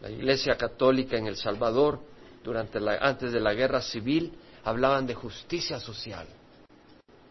La 0.00 0.10
Iglesia 0.10 0.56
Católica 0.56 1.18
en 1.18 1.26
El 1.26 1.36
Salvador, 1.36 2.00
durante 2.42 2.80
la, 2.80 2.96
antes 2.96 3.30
de 3.32 3.40
la 3.40 3.52
guerra 3.52 3.82
civil, 3.82 4.32
hablaban 4.64 5.06
de 5.06 5.14
justicia 5.14 5.78
social, 5.78 6.26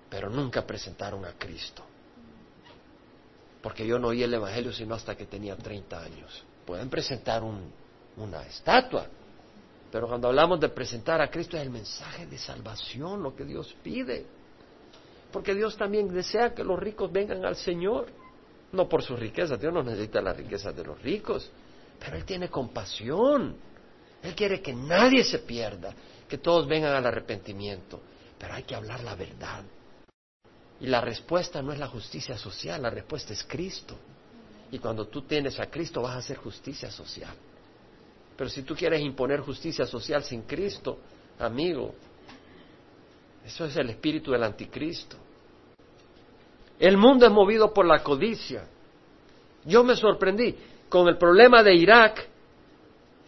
pero 0.08 0.30
nunca 0.30 0.68
presentaron 0.68 1.26
a 1.26 1.34
Cristo. 1.34 1.84
Porque 3.64 3.88
yo 3.88 3.98
no 3.98 4.10
oí 4.10 4.22
el 4.22 4.36
Evangelio 4.36 4.72
sino 4.72 4.94
hasta 4.94 5.16
que 5.16 5.26
tenía 5.26 5.56
30 5.56 6.00
años. 6.00 6.44
Pueden 6.64 6.92
presentar 6.92 7.42
una 7.44 8.44
estatua, 8.46 9.08
pero 9.96 10.10
cuando 10.10 10.28
hablamos 10.28 10.60
de 10.60 10.68
presentar 10.68 11.22
a 11.22 11.30
Cristo 11.30 11.56
es 11.56 11.64
el 11.64 11.70
mensaje 11.70 12.26
de 12.26 12.38
salvación, 12.38 13.24
lo 13.24 13.34
que 13.34 13.46
Dios 13.46 13.74
pide. 13.82 14.26
Porque 15.32 15.56
Dios 15.56 15.78
también 15.78 16.14
desea 16.14 16.54
que 16.54 16.66
los 16.66 16.78
ricos 16.78 17.10
vengan 17.14 17.46
al 17.46 17.56
Señor. 17.56 18.08
No 18.74 18.90
por 18.90 19.04
sus 19.04 19.18
riquezas, 19.18 19.58
Dios 19.58 19.74
no 19.74 19.84
necesita 19.84 20.22
las 20.22 20.36
riquezas 20.36 20.76
de 20.76 20.84
los 20.84 21.02
ricos, 21.02 21.50
pero 21.98 22.18
Él 22.18 22.26
tiene 22.26 22.50
compasión. 22.50 23.56
Él 24.22 24.36
quiere 24.36 24.62
que 24.62 24.74
nadie 24.74 25.24
se 25.24 25.40
pierda, 25.40 25.96
que 26.28 26.40
todos 26.40 26.68
vengan 26.68 26.92
al 26.92 27.06
arrepentimiento. 27.06 28.02
Pero 28.38 28.54
hay 28.54 28.64
que 28.64 28.76
hablar 28.76 29.02
la 29.02 29.16
verdad. 29.16 29.64
Y 30.82 30.88
la 30.88 31.00
respuesta 31.00 31.62
no 31.62 31.72
es 31.72 31.80
la 31.80 31.88
justicia 31.88 32.38
social, 32.38 32.82
la 32.82 32.90
respuesta 32.90 33.32
es 33.32 33.46
Cristo. 33.46 33.96
Y 34.72 34.78
cuando 34.78 35.08
tú 35.08 35.22
tienes 35.22 35.58
a 35.58 35.68
Cristo 35.68 36.02
vas 36.02 36.16
a 36.16 36.18
hacer 36.18 36.36
justicia 36.36 36.92
social. 36.92 37.34
Pero 38.36 38.50
si 38.50 38.64
tú 38.64 38.76
quieres 38.76 39.02
imponer 39.02 39.40
justicia 39.42 39.86
social 39.86 40.24
sin 40.24 40.42
Cristo, 40.42 41.00
amigo, 41.40 41.94
eso 43.46 43.66
es 43.66 43.76
el 43.78 43.90
espíritu 43.90 44.32
del 44.32 44.44
anticristo. 44.44 45.18
El 46.78 46.98
mundo 46.98 47.26
es 47.26 47.32
movido 47.32 47.74
por 47.74 47.86
la 47.86 48.04
codicia. 48.04 48.68
Yo 49.64 49.84
me 49.84 49.96
sorprendí 49.96 50.56
con 50.90 51.08
el 51.08 51.18
problema 51.18 51.64
de 51.64 51.76
Irak. 51.76 52.28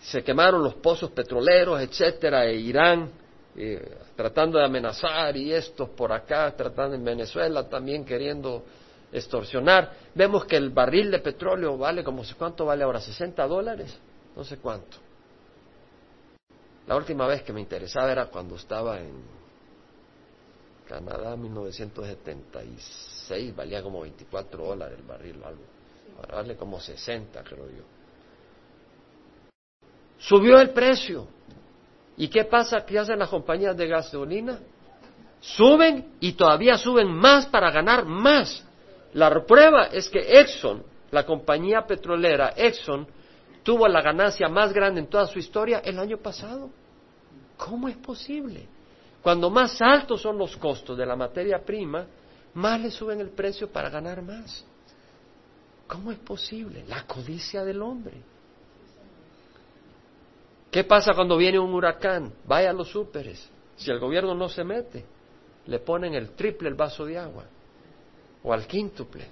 Se 0.02 0.24
quemaron 0.24 0.62
los 0.62 0.76
pozos 0.76 1.12
petroleros, 1.12 1.82
etcétera, 1.82 2.46
e 2.46 2.56
Irán 2.56 3.10
eh, 3.56 3.98
tratando 4.16 4.60
de 4.60 4.66
amenazar 4.66 5.36
y 5.38 5.54
estos 5.54 5.90
por 5.90 6.12
acá, 6.12 6.54
tratando 6.56 6.96
en 6.96 7.04
Venezuela 7.04 7.68
también 7.68 8.04
queriendo 8.04 8.66
extorsionar. 9.12 9.94
Vemos 10.14 10.46
que 10.46 10.58
el 10.58 10.70
barril 10.70 11.10
de 11.10 11.20
petróleo 11.20 11.78
vale 11.78 12.04
como 12.04 12.24
cuánto 12.38 12.66
vale 12.66 12.84
ahora, 12.84 13.00
60 13.00 13.48
dólares 13.48 13.98
no 14.38 14.44
sé 14.44 14.58
cuánto. 14.58 14.98
La 16.86 16.96
última 16.96 17.26
vez 17.26 17.42
que 17.42 17.52
me 17.52 17.60
interesaba 17.60 18.12
era 18.12 18.28
cuando 18.28 18.56
estaba 18.56 19.00
en 19.00 19.24
Canadá, 20.88 21.36
1976, 21.36 23.56
valía 23.56 23.82
como 23.82 24.02
24 24.02 24.64
dólares 24.64 25.00
el 25.00 25.06
barril 25.06 25.42
o 25.44 25.48
algo. 25.48 25.64
Ahora 26.18 26.36
vale 26.36 26.56
como 26.56 26.80
60, 26.80 27.44
creo 27.44 27.68
yo. 27.68 27.82
Subió 30.20 30.60
el 30.60 30.70
precio. 30.70 31.28
¿Y 32.16 32.28
qué 32.28 32.44
pasa? 32.46 32.86
¿Qué 32.86 33.00
hacen 33.00 33.18
las 33.18 33.30
compañías 33.30 33.76
de 33.76 33.88
gasolina? 33.88 34.60
Suben 35.42 36.14
y 36.20 36.34
todavía 36.34 36.78
suben 36.78 37.08
más 37.08 37.48
para 37.48 37.72
ganar 37.72 38.06
más. 38.06 38.64
La 39.14 39.32
prueba 39.46 39.88
es 39.88 40.10
que 40.10 40.40
Exxon, 40.40 40.84
la 41.12 41.26
compañía 41.26 41.88
petrolera 41.88 42.54
Exxon, 42.56 43.08
tuvo 43.68 43.86
la 43.90 44.02
ganancia 44.02 44.48
más 44.48 44.72
grande 44.72 45.02
en 45.02 45.08
toda 45.08 45.28
su 45.28 45.40
historia 45.40 45.80
el 45.80 46.00
año 46.00 46.16
pasado. 46.20 46.70
¿Cómo 47.58 47.90
es 47.90 47.98
posible? 47.98 48.66
Cuando 49.22 49.50
más 49.50 49.82
altos 49.82 50.22
son 50.22 50.38
los 50.38 50.56
costos 50.56 50.98
de 50.98 51.06
la 51.06 51.18
materia 51.18 51.60
prima, 51.60 52.08
más 52.54 52.80
le 52.80 52.90
suben 52.90 53.20
el 53.20 53.32
precio 53.32 53.70
para 53.70 53.90
ganar 53.90 54.22
más. 54.22 54.66
¿Cómo 55.86 56.14
es 56.14 56.18
posible? 56.20 56.86
La 56.88 57.04
codicia 57.04 57.66
del 57.66 57.82
hombre. 57.82 58.14
¿Qué 60.72 60.86
pasa 60.86 61.14
cuando 61.14 61.36
viene 61.36 61.60
un 61.60 61.74
huracán? 61.74 62.32
Vaya 62.46 62.70
a 62.70 62.74
los 62.74 62.88
súperes. 62.88 63.50
Si 63.76 63.92
el 63.92 64.00
gobierno 64.00 64.34
no 64.34 64.48
se 64.48 64.64
mete, 64.64 65.04
le 65.66 65.80
ponen 65.80 66.14
el 66.14 66.30
triple 66.32 66.70
el 66.70 66.76
vaso 66.76 67.06
de 67.06 67.18
agua 67.18 67.44
o 68.44 68.54
al 68.54 68.66
quíntuple. 68.66 69.28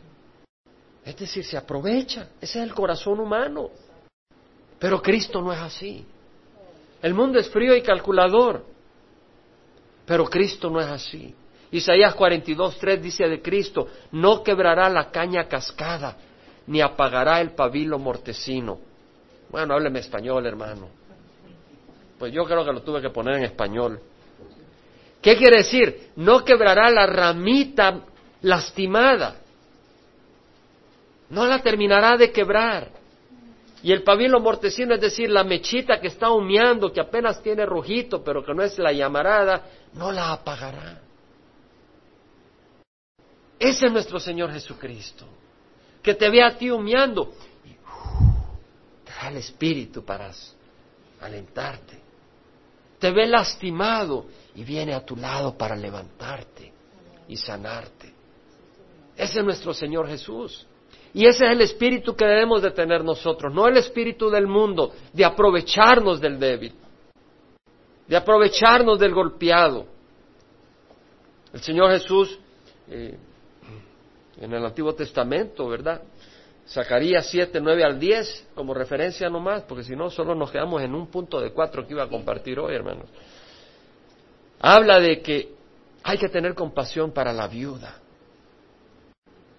Es 1.06 1.16
decir, 1.16 1.46
se 1.46 1.56
aprovecha. 1.56 2.32
Ese 2.42 2.60
es 2.60 2.68
el 2.68 2.74
corazón 2.74 3.22
humano. 3.22 3.70
Pero 4.80 5.02
Cristo 5.02 5.42
no 5.42 5.54
es 5.54 5.60
así. 5.60 6.06
El 7.02 7.14
mundo 7.14 7.40
es 7.40 7.50
frío 7.50 7.76
y 7.76 7.82
calculador, 7.82 8.66
pero 10.06 10.26
Cristo 10.26 10.70
no 10.70 10.80
es 10.80 10.88
así. 10.88 11.34
Isaías 11.72 12.16
42.3 12.16 13.00
dice 13.00 13.28
de 13.28 13.42
Cristo, 13.42 13.88
no 14.12 14.44
quebrará 14.44 14.90
la 14.90 15.12
caña 15.12 15.48
cascada, 15.48 16.18
ni 16.68 16.82
apagará 16.82 17.42
el 17.42 17.52
pabilo 17.52 18.00
mortecino. 18.00 18.80
Bueno, 19.50 19.74
hábleme 19.74 20.00
español, 20.00 20.46
hermano. 20.46 20.88
Pues 22.18 22.32
yo 22.34 22.46
creo 22.46 22.64
que 22.64 22.72
lo 22.72 22.82
tuve 22.82 23.02
que 23.02 23.10
poner 23.10 23.36
en 23.36 23.44
español. 23.44 24.00
¿Qué 25.22 25.36
quiere 25.36 25.58
decir? 25.58 26.12
No 26.16 26.46
quebrará 26.46 26.90
la 26.90 27.08
ramita 27.08 28.02
lastimada. 28.42 29.36
No 31.30 31.46
la 31.46 31.62
terminará 31.62 32.16
de 32.16 32.32
quebrar. 32.32 32.90
Y 33.86 33.92
el 33.92 34.02
pabilo 34.02 34.40
mortecino, 34.40 34.96
es 34.96 35.02
decir, 35.02 35.30
la 35.30 35.44
mechita 35.44 36.02
que 36.02 36.08
está 36.08 36.32
humeando, 36.32 36.92
que 36.92 37.00
apenas 37.00 37.40
tiene 37.44 37.68
rojito, 37.68 38.24
pero 38.24 38.44
que 38.44 38.52
no 38.52 38.64
es 38.64 38.80
la 38.80 38.92
llamarada, 38.92 39.64
no 39.94 40.12
la 40.12 40.32
apagará. 40.32 41.04
Ese 43.60 43.86
es 43.86 43.92
nuestro 43.92 44.20
Señor 44.20 44.52
Jesucristo, 44.52 45.28
que 46.02 46.16
te 46.16 46.32
ve 46.32 46.42
a 46.42 46.58
ti 46.58 46.72
humeando 46.72 47.32
y 47.64 47.74
te 49.06 49.12
da 49.22 49.28
el 49.28 49.38
espíritu 49.38 50.04
para 50.04 50.32
alentarte. 51.22 52.02
Te 52.98 53.12
ve 53.12 53.28
lastimado 53.28 54.26
y 54.56 54.64
viene 54.64 54.96
a 54.96 55.06
tu 55.06 55.16
lado 55.16 55.56
para 55.56 55.76
levantarte 55.76 56.74
y 57.28 57.38
sanarte. 57.38 58.12
Ese 59.16 59.38
es 59.42 59.46
nuestro 59.46 59.76
Señor 59.76 60.08
Jesús. 60.08 60.66
Y 61.16 61.26
ese 61.26 61.46
es 61.46 61.52
el 61.52 61.62
espíritu 61.62 62.14
que 62.14 62.26
debemos 62.26 62.62
de 62.62 62.72
tener 62.72 63.02
nosotros, 63.02 63.54
no 63.54 63.70
el 63.70 63.78
espíritu 63.78 64.30
del 64.30 64.48
mundo, 64.48 64.92
de 65.14 65.24
aprovecharnos 65.24 66.20
del 66.20 66.38
débil, 66.38 66.74
de 68.06 68.18
aprovecharnos 68.18 69.00
del 69.00 69.14
golpeado. 69.14 69.86
El 71.54 71.62
Señor 71.62 71.90
Jesús, 71.92 72.38
eh, 72.90 73.18
en 74.42 74.54
el 74.54 74.66
Antiguo 74.66 74.94
Testamento, 74.94 75.70
¿verdad? 75.70 76.02
Zacarías 76.68 77.30
7, 77.30 77.62
9 77.62 77.86
al 77.86 77.98
10, 77.98 78.50
como 78.54 78.74
referencia 78.74 79.30
nomás, 79.30 79.62
porque 79.62 79.86
si 79.86 79.96
no, 79.96 80.10
solo 80.10 80.36
nos 80.36 80.52
quedamos 80.52 80.82
en 80.82 80.94
un 80.94 81.08
punto 81.08 81.40
de 81.40 81.54
cuatro 81.54 81.88
que 81.88 81.94
iba 81.94 82.04
a 82.04 82.10
compartir 82.10 82.60
hoy, 82.60 82.76
hermanos. 82.76 83.08
Habla 84.60 85.00
de 85.00 85.22
que 85.22 85.54
hay 86.04 86.18
que 86.18 86.28
tener 86.28 86.56
compasión 86.56 87.14
para 87.14 87.32
la 87.32 87.48
viuda, 87.48 88.00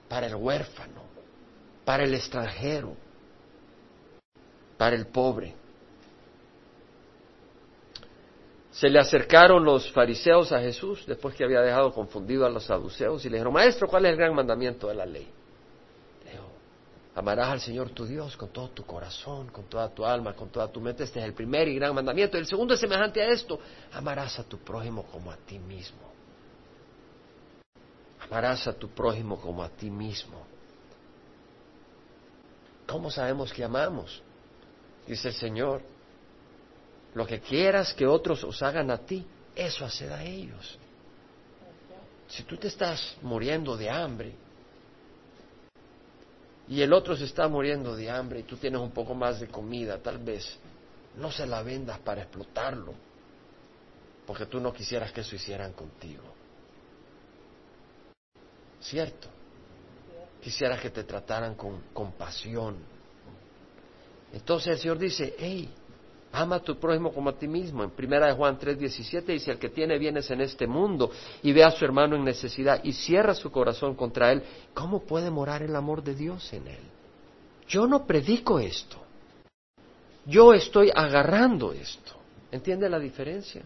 para 0.06 0.26
el 0.26 0.34
huérfano, 0.34 1.05
para 1.86 2.02
el 2.02 2.12
extranjero, 2.14 2.96
para 4.76 4.96
el 4.96 5.06
pobre. 5.06 5.54
Se 8.72 8.88
le 8.88 8.98
acercaron 8.98 9.64
los 9.64 9.92
fariseos 9.92 10.50
a 10.50 10.60
Jesús 10.60 11.06
después 11.06 11.36
que 11.36 11.44
había 11.44 11.60
dejado 11.60 11.92
confundido 11.92 12.44
a 12.44 12.50
los 12.50 12.64
saduceos 12.64 13.24
y 13.24 13.28
le 13.28 13.36
dijeron, 13.36 13.52
Maestro, 13.52 13.86
¿cuál 13.86 14.04
es 14.04 14.10
el 14.10 14.16
gran 14.16 14.34
mandamiento 14.34 14.88
de 14.88 14.94
la 14.96 15.06
ley? 15.06 15.28
Le 16.24 16.32
dijo, 16.32 16.48
amarás 17.14 17.50
al 17.50 17.60
Señor 17.60 17.90
tu 17.90 18.04
Dios 18.04 18.36
con 18.36 18.48
todo 18.48 18.70
tu 18.70 18.84
corazón, 18.84 19.46
con 19.50 19.66
toda 19.66 19.88
tu 19.88 20.04
alma, 20.04 20.34
con 20.34 20.48
toda 20.48 20.66
tu 20.66 20.80
mente. 20.80 21.04
Este 21.04 21.20
es 21.20 21.24
el 21.24 21.34
primer 21.34 21.68
y 21.68 21.76
gran 21.76 21.94
mandamiento. 21.94 22.36
el 22.36 22.46
segundo 22.46 22.74
es 22.74 22.80
semejante 22.80 23.22
a 23.22 23.28
esto, 23.28 23.60
amarás 23.92 24.40
a 24.40 24.42
tu 24.42 24.58
prójimo 24.58 25.04
como 25.04 25.30
a 25.30 25.36
ti 25.36 25.60
mismo. 25.60 26.02
Amarás 28.28 28.66
a 28.66 28.72
tu 28.72 28.88
prójimo 28.88 29.40
como 29.40 29.62
a 29.62 29.68
ti 29.68 29.88
mismo. 29.88 30.55
¿Cómo 32.86 33.10
sabemos 33.10 33.52
que 33.52 33.64
amamos? 33.64 34.22
Dice 35.06 35.28
el 35.28 35.34
Señor, 35.34 35.82
lo 37.14 37.26
que 37.26 37.40
quieras 37.40 37.94
que 37.94 38.06
otros 38.06 38.44
os 38.44 38.62
hagan 38.62 38.90
a 38.90 38.98
ti, 38.98 39.26
eso 39.54 39.84
haced 39.84 40.10
a 40.10 40.22
ellos. 40.22 40.78
Si 42.28 42.42
tú 42.42 42.56
te 42.56 42.68
estás 42.68 43.16
muriendo 43.22 43.76
de 43.76 43.88
hambre 43.88 44.34
y 46.68 46.82
el 46.82 46.92
otro 46.92 47.16
se 47.16 47.24
está 47.24 47.48
muriendo 47.48 47.94
de 47.94 48.10
hambre 48.10 48.40
y 48.40 48.42
tú 48.42 48.56
tienes 48.56 48.80
un 48.80 48.90
poco 48.90 49.14
más 49.14 49.40
de 49.40 49.48
comida, 49.48 49.98
tal 49.98 50.18
vez 50.18 50.58
no 51.16 51.30
se 51.30 51.46
la 51.46 51.62
vendas 51.62 51.98
para 52.00 52.22
explotarlo, 52.22 52.94
porque 54.26 54.46
tú 54.46 54.60
no 54.60 54.72
quisieras 54.72 55.12
que 55.12 55.20
eso 55.20 55.36
hicieran 55.36 55.72
contigo. 55.72 56.24
¿Cierto? 58.80 59.35
Quisieras 60.46 60.80
que 60.80 60.90
te 60.90 61.02
trataran 61.02 61.56
con 61.56 61.86
compasión. 61.92 62.76
Entonces 64.32 64.74
el 64.74 64.78
Señor 64.78 64.96
dice, 64.96 65.34
hey, 65.36 65.68
ama 66.30 66.54
a 66.54 66.60
tu 66.60 66.78
prójimo 66.78 67.12
como 67.12 67.30
a 67.30 67.32
ti 67.36 67.48
mismo. 67.48 67.82
En 67.82 67.90
primera 67.90 68.28
de 68.28 68.32
Juan 68.34 68.56
3:17 68.56 69.24
dice, 69.24 69.50
el 69.50 69.58
que 69.58 69.70
tiene 69.70 69.98
bienes 69.98 70.30
en 70.30 70.40
este 70.40 70.68
mundo 70.68 71.10
y 71.42 71.52
ve 71.52 71.64
a 71.64 71.72
su 71.72 71.84
hermano 71.84 72.14
en 72.14 72.22
necesidad 72.22 72.80
y 72.84 72.92
cierra 72.92 73.34
su 73.34 73.50
corazón 73.50 73.96
contra 73.96 74.30
él, 74.30 74.44
¿cómo 74.72 75.00
puede 75.00 75.32
morar 75.32 75.64
el 75.64 75.74
amor 75.74 76.04
de 76.04 76.14
Dios 76.14 76.52
en 76.52 76.68
él? 76.68 76.84
Yo 77.66 77.88
no 77.88 78.06
predico 78.06 78.60
esto. 78.60 78.98
Yo 80.26 80.54
estoy 80.54 80.92
agarrando 80.94 81.72
esto. 81.72 82.12
¿Entiende 82.52 82.88
la 82.88 83.00
diferencia? 83.00 83.64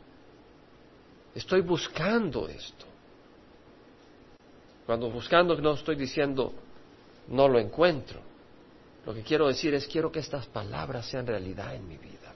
Estoy 1.35 1.61
buscando 1.61 2.49
esto. 2.49 2.87
Cuando 4.87 5.11
buscando 5.11 5.55
no 5.57 5.75
estoy 5.75 5.97
diciendo 5.97 6.55
no 7.29 7.49
lo 7.49 7.59
encuentro. 7.59 8.21
Lo 9.07 9.15
que 9.15 9.23
quiero 9.23 9.49
decir 9.49 9.75
es 9.75 9.87
quiero 9.87 10.13
que 10.13 10.21
estas 10.21 10.47
palabras 10.47 11.07
sean 11.07 11.27
realidad 11.27 11.75
en 11.75 11.89
mi 11.89 11.97
vida 11.97 12.35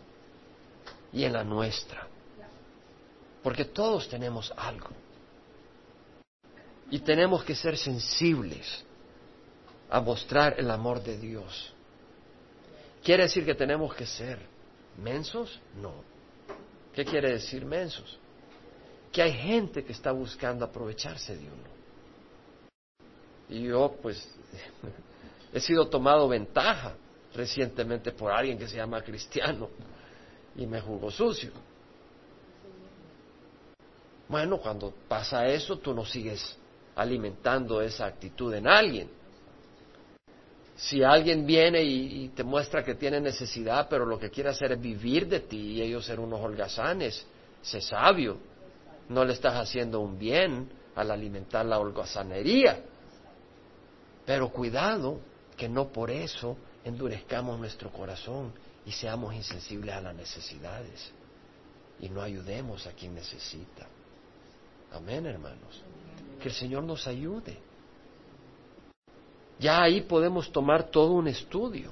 y 1.12 1.25
en 1.25 1.33
la 1.33 1.44
nuestra. 1.44 2.07
Porque 3.42 3.66
todos 3.66 4.09
tenemos 4.09 4.53
algo. 4.57 4.88
Y 6.90 7.01
tenemos 7.01 7.44
que 7.44 7.55
ser 7.55 7.77
sensibles 7.77 8.85
a 9.90 10.01
mostrar 10.01 10.59
el 10.59 10.70
amor 10.70 11.03
de 11.03 11.18
Dios. 11.18 11.73
¿Quiere 13.03 13.25
decir 13.25 13.44
que 13.44 13.55
tenemos 13.55 13.94
que 13.94 14.07
ser 14.07 14.40
mensos? 14.97 15.61
No. 15.77 15.92
¿Qué 16.94 17.05
quiere 17.05 17.33
decir 17.33 17.64
mensos? 17.64 18.18
Que 19.12 19.23
hay 19.23 19.33
gente 19.33 19.85
que 19.85 19.92
está 19.92 20.12
buscando 20.12 20.64
aprovecharse 20.64 21.37
de 21.37 21.44
uno. 21.44 21.75
Y 23.49 23.64
yo, 23.64 23.94
pues, 24.01 24.27
he 25.53 25.61
sido 25.61 25.88
tomado 25.88 26.29
ventaja 26.29 26.95
recientemente 27.35 28.12
por 28.12 28.33
alguien 28.33 28.59
que 28.59 28.69
se 28.69 28.77
llama 28.77 29.03
cristiano 29.03 29.69
y 30.57 30.67
me 30.67 30.81
jugó 30.81 31.11
sucio. 31.11 31.51
Bueno, 34.29 34.59
cuando 34.59 34.93
pasa 35.09 35.47
eso, 35.47 35.79
tú 35.79 35.95
no 35.95 36.05
sigues 36.05 36.57
alimentando 36.97 37.81
esa 37.83 38.07
actitud 38.07 38.55
en 38.55 38.67
alguien. 38.67 39.09
Si 40.77 41.03
alguien 41.03 41.47
viene 41.47 41.83
y, 41.83 42.29
te 42.31 42.43
muestra 42.43 42.85
que 42.85 42.95
tiene 42.95 43.21
necesidad, 43.21 43.87
pero 43.88 44.05
lo 44.05 44.19
que 44.19 44.31
quiere 44.31 44.51
hacer 44.51 44.73
es 44.73 44.81
vivir 44.81 45.29
de 45.29 45.40
ti 45.40 45.75
y 45.75 45.83
ellos 45.83 46.05
ser 46.05 46.19
unos 46.19 46.40
holgazanes, 46.40 47.25
sé 47.62 47.81
sabio. 47.81 48.38
No 49.09 49.25
le 49.25 49.35
estás 49.35 49.55
haciendo 49.55 50.01
un 50.01 50.19
bien 50.19 50.69
al 50.97 51.11
alimentar 51.11 51.64
la 51.67 51.79
holgazanería. 51.79 52.83
Pero 54.26 54.50
cuidado 54.50 55.20
que 55.56 55.68
no 55.68 55.88
por 55.88 56.10
eso 56.10 56.56
endurezcamos 56.84 57.58
nuestro 57.58 57.90
corazón 57.90 58.52
y 58.87 58.92
seamos 58.92 59.34
insensibles 59.34 59.94
a 59.94 60.00
las 60.00 60.14
necesidades 60.14 61.12
y 62.00 62.08
no 62.08 62.22
ayudemos 62.22 62.87
a 62.87 62.92
quien 62.92 63.14
necesita. 63.14 63.87
Amén, 64.92 65.26
hermanos. 65.26 65.82
Que 66.40 66.48
el 66.48 66.54
Señor 66.54 66.84
nos 66.84 67.06
ayude. 67.06 67.58
Ya 69.58 69.82
ahí 69.82 70.02
podemos 70.02 70.50
tomar 70.50 70.90
todo 70.90 71.12
un 71.12 71.28
estudio 71.28 71.90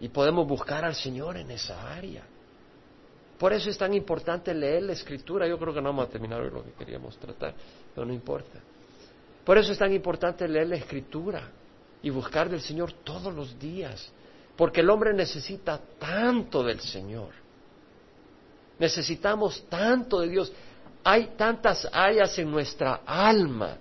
y 0.00 0.08
podemos 0.08 0.46
buscar 0.46 0.84
al 0.84 0.94
Señor 0.94 1.36
en 1.36 1.50
esa 1.50 1.94
área. 1.94 2.24
Por 3.38 3.52
eso 3.52 3.70
es 3.70 3.78
tan 3.78 3.92
importante 3.94 4.54
leer 4.54 4.84
la 4.84 4.92
escritura. 4.92 5.48
Yo 5.48 5.58
creo 5.58 5.74
que 5.74 5.80
no 5.80 5.88
vamos 5.88 6.06
a 6.06 6.10
terminar 6.10 6.40
lo 6.42 6.62
que 6.62 6.72
queríamos 6.72 7.16
tratar, 7.18 7.54
pero 7.94 8.06
no 8.06 8.12
importa. 8.12 8.60
Por 9.44 9.58
eso 9.58 9.72
es 9.72 9.78
tan 9.78 9.92
importante 9.92 10.46
leer 10.46 10.68
la 10.68 10.76
escritura 10.76 11.50
y 12.02 12.10
buscar 12.10 12.48
del 12.48 12.60
Señor 12.60 12.92
todos 13.04 13.34
los 13.34 13.58
días, 13.58 14.10
porque 14.56 14.80
el 14.80 14.90
hombre 14.90 15.12
necesita 15.12 15.80
tanto 15.98 16.62
del 16.62 16.80
Señor. 16.80 17.30
Necesitamos 18.78 19.64
tanto 19.68 20.20
de 20.20 20.28
Dios. 20.28 20.52
Hay 21.04 21.32
tantas 21.36 21.88
áreas 21.92 22.38
en 22.38 22.50
nuestra 22.50 23.02
alma 23.06 23.78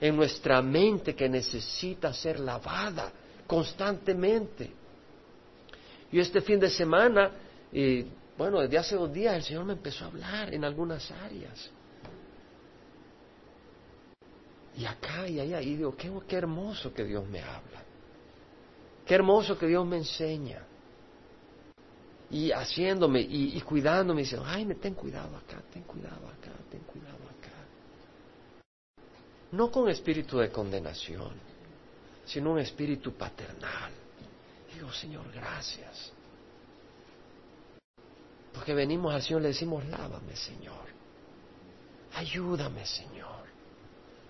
en 0.00 0.16
nuestra 0.16 0.62
mente 0.62 1.14
que 1.14 1.28
necesita 1.28 2.12
ser 2.12 2.40
lavada 2.40 3.12
constantemente. 3.46 4.70
Y 6.10 6.18
este 6.18 6.40
fin 6.40 6.58
de 6.58 6.70
semana, 6.70 7.30
y 7.70 8.06
bueno, 8.36 8.60
desde 8.60 8.78
hace 8.78 8.96
dos 8.96 9.12
días 9.12 9.36
el 9.36 9.42
Señor 9.42 9.64
me 9.66 9.74
empezó 9.74 10.04
a 10.04 10.08
hablar 10.08 10.54
en 10.54 10.64
algunas 10.64 11.10
áreas. 11.10 11.70
Y 14.80 14.86
acá 14.86 15.28
y 15.28 15.38
allá, 15.38 15.60
y 15.60 15.76
digo, 15.76 15.94
qué, 15.94 16.10
qué 16.26 16.36
hermoso 16.36 16.92
que 16.92 17.04
Dios 17.04 17.28
me 17.28 17.40
habla. 17.40 17.82
Qué 19.04 19.14
hermoso 19.14 19.58
que 19.58 19.66
Dios 19.66 19.86
me 19.86 19.98
enseña. 19.98 20.62
Y 22.30 22.50
haciéndome 22.52 23.20
y, 23.20 23.56
y 23.56 23.60
cuidándome, 23.60 24.22
dice, 24.22 24.38
ay, 24.42 24.64
me 24.64 24.76
ten 24.76 24.94
cuidado 24.94 25.36
acá, 25.36 25.62
ten 25.72 25.82
cuidado 25.82 26.28
acá, 26.28 26.52
ten 26.70 26.80
cuidado 26.80 27.20
no 29.52 29.70
con 29.70 29.88
espíritu 29.88 30.38
de 30.38 30.50
condenación, 30.50 31.32
sino 32.24 32.52
un 32.52 32.60
espíritu 32.60 33.14
paternal. 33.14 33.92
Digo, 34.72 34.92
Señor, 34.92 35.30
gracias. 35.32 36.12
Porque 38.52 38.74
venimos 38.74 39.12
al 39.12 39.22
Señor 39.22 39.40
y 39.40 39.42
le 39.44 39.48
decimos, 39.48 39.84
lávame, 39.86 40.36
Señor. 40.36 40.88
Ayúdame, 42.14 42.86
Señor. 42.86 43.39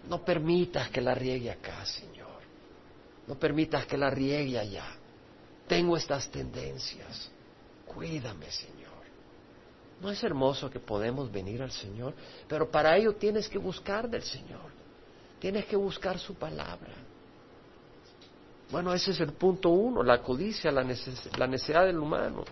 No 0.08 0.24
permitas 0.24 0.90
que 0.90 1.00
la 1.00 1.14
riegue 1.14 1.50
acá, 1.50 1.84
Señor. 1.84 2.40
No 3.26 3.38
permitas 3.38 3.86
que 3.86 3.96
la 3.96 4.10
riegue 4.10 4.58
allá. 4.58 4.86
Tengo 5.66 5.96
estas 5.96 6.30
tendencias. 6.30 7.30
Cuídame, 7.86 8.50
Señor. 8.50 8.80
¿No 10.00 10.10
es 10.10 10.22
hermoso 10.24 10.70
que 10.70 10.80
podemos 10.80 11.30
venir 11.30 11.62
al 11.62 11.70
Señor? 11.70 12.14
Pero 12.48 12.70
para 12.70 12.96
ello 12.96 13.14
tienes 13.14 13.48
que 13.48 13.58
buscar 13.58 14.08
del 14.08 14.22
Señor. 14.22 14.70
Tienes 15.38 15.66
que 15.66 15.76
buscar 15.76 16.18
su 16.18 16.34
palabra. 16.34 16.92
Bueno, 18.70 18.92
ese 18.94 19.10
es 19.10 19.20
el 19.20 19.32
punto 19.32 19.70
uno, 19.70 20.02
la 20.02 20.22
codicia, 20.22 20.70
la, 20.70 20.84
necesidad 20.84 21.86
del 21.86 21.98
humano. 21.98 22.44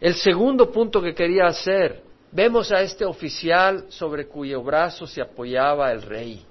El 0.00 0.14
segundo 0.14 0.70
punto 0.70 1.02
que 1.02 1.14
quería 1.14 1.46
hacer, 1.46 2.02
vemos 2.34 2.72
a 2.72 2.82
este 2.82 3.04
oficial 3.04 3.86
sobre 3.88 4.26
cuyo 4.26 4.62
brazo 4.62 5.06
se 5.06 5.22
apoyaba 5.22 5.90
el 5.92 6.02
rey, 6.02 6.44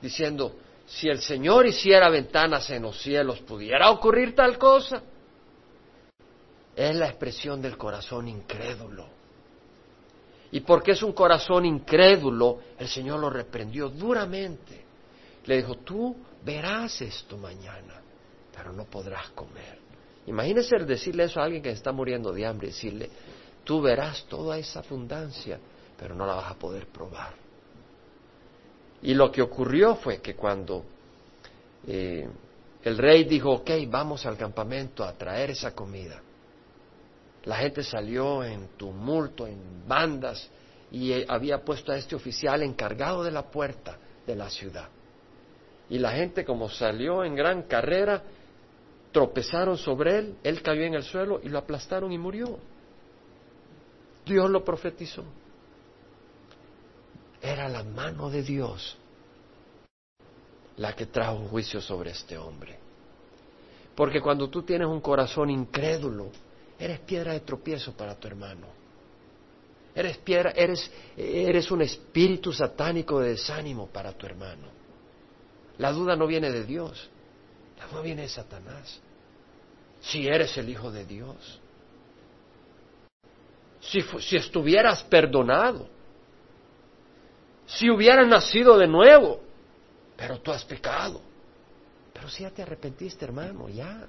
diciendo, 0.00 0.54
si 0.86 1.08
el 1.08 1.20
Señor 1.20 1.66
hiciera 1.66 2.08
ventanas 2.08 2.70
en 2.70 2.82
los 2.82 3.02
cielos, 3.02 3.40
¿pudiera 3.40 3.90
ocurrir 3.90 4.34
tal 4.36 4.56
cosa? 4.56 5.02
Es 6.76 6.94
la 6.94 7.08
expresión 7.08 7.60
del 7.60 7.76
corazón 7.76 8.28
incrédulo. 8.28 9.08
Y 10.52 10.60
porque 10.60 10.92
es 10.92 11.02
un 11.02 11.12
corazón 11.12 11.66
incrédulo, 11.66 12.60
el 12.78 12.86
Señor 12.86 13.18
lo 13.18 13.28
reprendió 13.28 13.88
duramente. 13.88 14.84
Le 15.44 15.56
dijo, 15.56 15.76
tú 15.78 16.16
verás 16.44 17.00
esto 17.00 17.36
mañana, 17.36 18.00
pero 18.54 18.72
no 18.72 18.84
podrás 18.84 19.30
comer. 19.30 19.78
Imagínese 20.26 20.76
decirle 20.78 21.24
eso 21.24 21.40
a 21.40 21.44
alguien 21.44 21.62
que 21.62 21.70
está 21.70 21.90
muriendo 21.90 22.32
de 22.32 22.46
hambre, 22.46 22.68
decirle, 22.68 23.10
tú 23.66 23.82
verás 23.82 24.24
toda 24.28 24.56
esa 24.56 24.78
abundancia, 24.78 25.58
pero 25.98 26.14
no 26.14 26.24
la 26.24 26.36
vas 26.36 26.52
a 26.52 26.54
poder 26.54 26.86
probar. 26.86 27.34
Y 29.02 29.12
lo 29.12 29.30
que 29.32 29.42
ocurrió 29.42 29.96
fue 29.96 30.22
que 30.22 30.36
cuando 30.36 30.84
eh, 31.86 32.28
el 32.84 32.96
rey 32.96 33.24
dijo, 33.24 33.50
ok, 33.50 33.70
vamos 33.88 34.24
al 34.24 34.36
campamento 34.36 35.02
a 35.02 35.12
traer 35.12 35.50
esa 35.50 35.74
comida, 35.74 36.22
la 37.44 37.56
gente 37.56 37.82
salió 37.82 38.44
en 38.44 38.68
tumulto, 38.76 39.48
en 39.48 39.86
bandas, 39.86 40.48
y 40.92 41.12
eh, 41.12 41.26
había 41.28 41.64
puesto 41.64 41.90
a 41.90 41.96
este 41.96 42.14
oficial 42.14 42.62
encargado 42.62 43.24
de 43.24 43.32
la 43.32 43.50
puerta 43.50 43.98
de 44.24 44.36
la 44.36 44.48
ciudad. 44.48 44.88
Y 45.90 45.98
la 45.98 46.12
gente 46.12 46.44
como 46.44 46.68
salió 46.68 47.24
en 47.24 47.34
gran 47.34 47.62
carrera, 47.62 48.22
tropezaron 49.10 49.76
sobre 49.76 50.18
él, 50.18 50.36
él 50.44 50.62
cayó 50.62 50.82
en 50.82 50.94
el 50.94 51.02
suelo 51.02 51.40
y 51.42 51.48
lo 51.48 51.58
aplastaron 51.58 52.12
y 52.12 52.18
murió. 52.18 52.58
Dios 54.26 54.50
lo 54.50 54.62
profetizó. 54.62 55.24
Era 57.40 57.68
la 57.68 57.82
mano 57.82 58.28
de 58.28 58.42
Dios 58.42 58.98
la 60.76 60.94
que 60.94 61.06
trajo 61.06 61.48
juicio 61.48 61.80
sobre 61.80 62.10
este 62.10 62.36
hombre. 62.36 62.78
Porque 63.94 64.20
cuando 64.20 64.50
tú 64.50 64.62
tienes 64.62 64.88
un 64.88 65.00
corazón 65.00 65.48
incrédulo, 65.48 66.30
Eres 66.78 67.00
piedra 67.00 67.32
de 67.32 67.40
tropiezo 67.40 67.92
para 67.92 68.14
tu 68.14 68.28
hermano. 68.28 68.66
Eres 69.94 70.18
piedra, 70.18 70.50
eres, 70.50 70.90
eres 71.16 71.70
un 71.70 71.80
espíritu 71.80 72.52
satánico 72.52 73.20
de 73.20 73.30
desánimo 73.30 73.86
para 73.86 74.12
tu 74.12 74.26
hermano. 74.26 74.68
La 75.78 75.90
duda 75.92 76.16
no 76.16 76.26
viene 76.26 76.50
de 76.50 76.64
Dios, 76.64 77.08
la 77.78 77.86
duda 77.86 78.02
viene 78.02 78.22
de 78.22 78.28
Satanás. 78.28 79.00
Si 80.00 80.26
eres 80.26 80.56
el 80.58 80.68
Hijo 80.68 80.90
de 80.90 81.06
Dios, 81.06 81.60
si, 83.88 84.02
si 84.20 84.36
estuvieras 84.36 85.02
perdonado, 85.04 85.88
si 87.66 87.90
hubieras 87.90 88.26
nacido 88.26 88.78
de 88.78 88.86
nuevo, 88.86 89.40
pero 90.16 90.38
tú 90.40 90.52
has 90.52 90.64
pecado. 90.64 91.20
Pero 92.12 92.28
si 92.28 92.42
ya 92.44 92.50
te 92.50 92.62
arrepentiste, 92.62 93.24
hermano, 93.24 93.68
ya. 93.68 94.08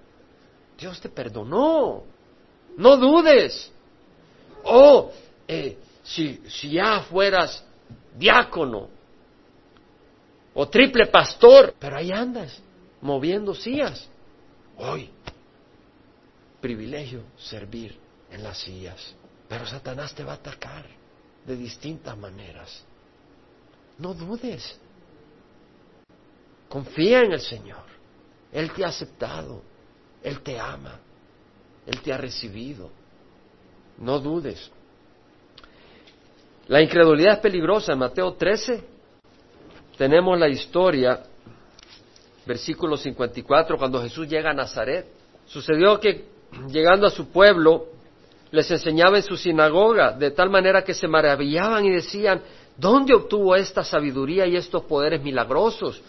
Dios 0.77 1.01
te 1.01 1.09
perdonó. 1.09 2.03
No 2.77 2.97
dudes. 2.97 3.71
Oh, 4.63 5.11
eh, 5.47 5.77
si, 6.03 6.41
si 6.47 6.71
ya 6.71 7.01
fueras 7.01 7.63
diácono 8.15 8.89
o 10.53 10.67
triple 10.67 11.07
pastor, 11.07 11.75
pero 11.77 11.97
ahí 11.97 12.11
andas, 12.11 12.61
moviendo 13.01 13.53
sillas. 13.53 14.09
Hoy, 14.77 15.09
privilegio 16.61 17.23
servir 17.37 17.97
en 18.31 18.43
las 18.43 18.57
sillas, 18.57 19.15
pero 19.47 19.65
Satanás 19.65 20.13
te 20.13 20.23
va 20.23 20.33
a 20.33 20.35
atacar 20.35 20.85
de 21.45 21.55
distintas 21.55 22.17
maneras. 22.17 22.83
No 23.97 24.13
dudes. 24.13 24.79
Confía 26.69 27.21
en 27.21 27.31
el 27.31 27.41
Señor. 27.41 27.83
Él 28.51 28.71
te 28.71 28.83
ha 28.83 28.89
aceptado. 28.89 29.61
Él 30.21 30.41
te 30.41 30.59
ama. 30.59 30.99
Él 31.85 32.01
te 32.01 32.11
ha 32.11 32.17
recibido. 32.17 32.89
No 33.97 34.19
dudes. 34.19 34.69
La 36.67 36.81
incredulidad 36.81 37.35
es 37.35 37.39
peligrosa. 37.39 37.93
En 37.93 37.99
Mateo 37.99 38.33
13 38.33 38.83
tenemos 39.97 40.37
la 40.37 40.49
historia, 40.49 41.23
versículo 42.45 42.97
54, 42.97 43.77
cuando 43.77 44.01
Jesús 44.01 44.27
llega 44.27 44.51
a 44.51 44.53
Nazaret. 44.53 45.07
Sucedió 45.45 45.99
que 45.99 46.25
llegando 46.67 47.07
a 47.07 47.09
su 47.09 47.29
pueblo, 47.29 47.87
les 48.51 48.69
enseñaba 48.71 49.17
en 49.17 49.23
su 49.23 49.35
sinagoga, 49.35 50.11
de 50.11 50.31
tal 50.31 50.49
manera 50.49 50.83
que 50.83 50.93
se 50.93 51.07
maravillaban 51.07 51.85
y 51.85 51.91
decían, 51.91 52.41
¿dónde 52.77 53.13
obtuvo 53.13 53.55
esta 53.55 53.83
sabiduría 53.83 54.45
y 54.45 54.55
estos 54.55 54.83
poderes 54.83 55.21
milagrosos? 55.21 56.01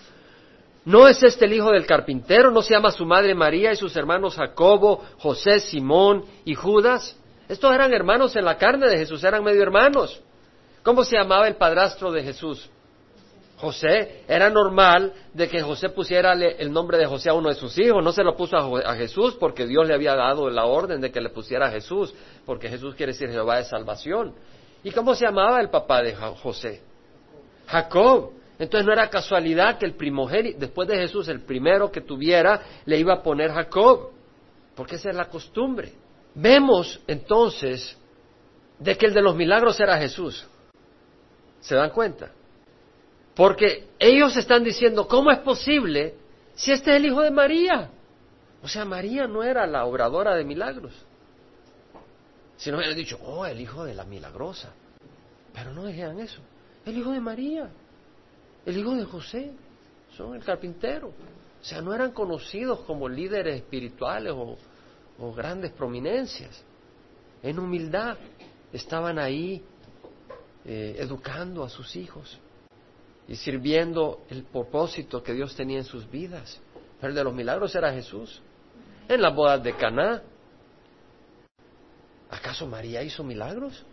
¿No 0.85 1.07
es 1.07 1.23
este 1.23 1.45
el 1.45 1.53
hijo 1.53 1.71
del 1.71 1.85
carpintero? 1.85 2.51
¿No 2.51 2.63
se 2.63 2.75
llama 2.75 2.91
su 2.91 3.05
madre 3.05 3.35
María 3.35 3.73
y 3.73 3.77
sus 3.77 3.95
hermanos 3.97 4.37
Jacobo, 4.37 5.05
José, 5.19 5.61
Simón 5.61 6.25
y 6.45 6.55
Judas? 6.55 7.17
Estos 7.49 7.75
eran 7.75 7.93
hermanos 7.93 8.37
en 8.37 8.45
la 8.45 8.57
carne 8.57 8.89
de 8.89 8.99
Jesús, 8.99 9.23
eran 9.25 9.45
medio 9.45 9.63
hermanos. 9.63 10.21
¿Cómo 10.83 11.05
se 11.05 11.17
llamaba 11.17 11.49
el 11.49 11.57
padrastro 11.57 12.11
de 12.13 12.23
Jesús? 12.23 12.71
José. 13.59 14.23
Era 14.29 14.51
normal 14.51 15.13
de 15.35 15.49
que 15.49 15.61
José 15.61 15.89
pusiera 15.91 16.33
el 16.33 16.73
nombre 16.73 16.97
de 16.97 17.07
José 17.07 17.31
a 17.31 17.35
uno 17.35 17.49
de 17.49 17.55
sus 17.55 17.77
hijos. 17.79 18.03
No 18.03 18.13
se 18.13 18.23
lo 18.23 18.37
puso 18.37 18.57
a, 18.57 18.95
Jesús 18.95 19.37
porque 19.39 19.67
Dios 19.67 19.87
le 19.87 19.95
había 19.95 20.15
dado 20.15 20.49
la 20.49 20.65
orden 20.65 21.01
de 21.01 21.11
que 21.11 21.21
le 21.21 21.31
pusiera 21.31 21.67
a 21.67 21.71
Jesús, 21.71 22.15
porque 22.47 22.69
Jesús 22.69 22.95
quiere 22.95 23.13
decir 23.13 23.31
Jehová 23.31 23.57
de 23.57 23.65
salvación. 23.65 24.35
¿Y 24.85 24.93
cómo 24.93 25.15
se 25.15 25.25
llamaba 25.25 25.61
el 25.61 25.71
papá 25.71 26.03
de 26.03 26.15
José? 26.15 26.83
Jacob. 27.67 28.31
Entonces 28.61 28.87
no 28.87 28.93
era 28.93 29.09
casualidad 29.09 29.79
que 29.79 29.87
el 29.87 29.95
primogénito, 29.95 30.59
después 30.59 30.89
de 30.89 30.97
Jesús, 30.97 31.29
el 31.29 31.43
primero 31.43 31.93
que 31.93 32.01
tuviera, 32.01 32.61
le 32.87 32.99
iba 32.99 33.15
a 33.15 33.23
poner 33.23 33.53
Jacob, 33.53 34.11
porque 34.75 34.97
esa 34.97 35.11
es 35.11 35.17
la 35.17 35.27
costumbre. 35.27 35.93
Vemos 36.35 37.01
entonces 37.07 37.97
de 38.79 38.97
que 38.97 39.07
el 39.07 39.15
de 39.15 39.23
los 39.23 39.37
milagros 39.37 39.79
era 39.79 39.97
Jesús. 39.99 40.45
¿Se 41.61 41.75
dan 41.75 41.91
cuenta? 41.91 42.33
Porque 43.39 43.87
ellos 44.01 44.37
están 44.37 44.65
diciendo, 44.65 45.07
¿cómo 45.07 45.31
es 45.31 45.39
posible 45.39 46.17
si 46.57 46.73
este 46.73 46.91
es 46.91 46.97
el 46.97 47.07
hijo 47.07 47.23
de 47.23 47.31
María? 47.31 47.89
O 48.65 48.67
sea, 48.67 48.85
María 48.85 49.29
no 49.29 49.45
era 49.45 49.65
la 49.65 49.85
obradora 49.85 50.35
de 50.35 50.43
milagros. 50.43 50.93
Si 52.57 52.69
no 52.73 52.79
hubieran 52.79 52.97
dicho, 52.97 53.17
oh, 53.23 53.47
el 53.47 53.61
hijo 53.61 53.85
de 53.85 53.95
la 53.95 54.05
milagrosa. 54.05 54.73
Pero 55.55 55.73
no 55.73 55.87
dijeran 55.87 56.19
eso. 56.19 56.41
El 56.85 56.99
hijo 56.99 57.13
de 57.13 57.21
María, 57.21 57.71
el 58.67 58.77
hijo 58.77 58.97
de 58.97 59.05
José, 59.05 59.53
son 60.17 60.35
el 60.35 60.43
carpintero. 60.43 61.07
O 61.07 61.65
sea, 61.65 61.81
no 61.81 61.95
eran 61.95 62.11
conocidos 62.11 62.81
como 62.81 63.09
líderes 63.09 63.55
espirituales 63.55 64.33
o, 64.33 64.59
o 65.21 65.33
grandes 65.33 65.71
prominencias. 65.71 66.61
En 67.45 67.61
humildad 67.61 68.19
estaban 68.73 69.17
ahí 69.17 69.63
eh, 70.65 70.97
educando 70.99 71.63
a 71.63 71.69
sus 71.69 71.95
hijos 71.95 72.41
y 73.29 73.37
sirviendo 73.37 74.23
el 74.31 74.43
propósito 74.45 75.23
que 75.23 75.35
Dios 75.35 75.55
tenía 75.55 75.79
en 75.79 75.85
sus 75.85 76.11
vidas. 76.11 76.61
Pero 76.99 77.11
el 77.11 77.15
de 77.15 77.25
los 77.25 77.35
milagros 77.35 77.75
era 77.75 77.93
Jesús. 77.93 78.43
En 79.07 79.21
las 79.21 79.35
bodas 79.35 79.63
de 79.63 79.75
Caná. 79.77 80.23
¿Acaso 82.31 82.67
María 82.67 83.03
hizo 83.03 83.23
milagros? 83.23 83.85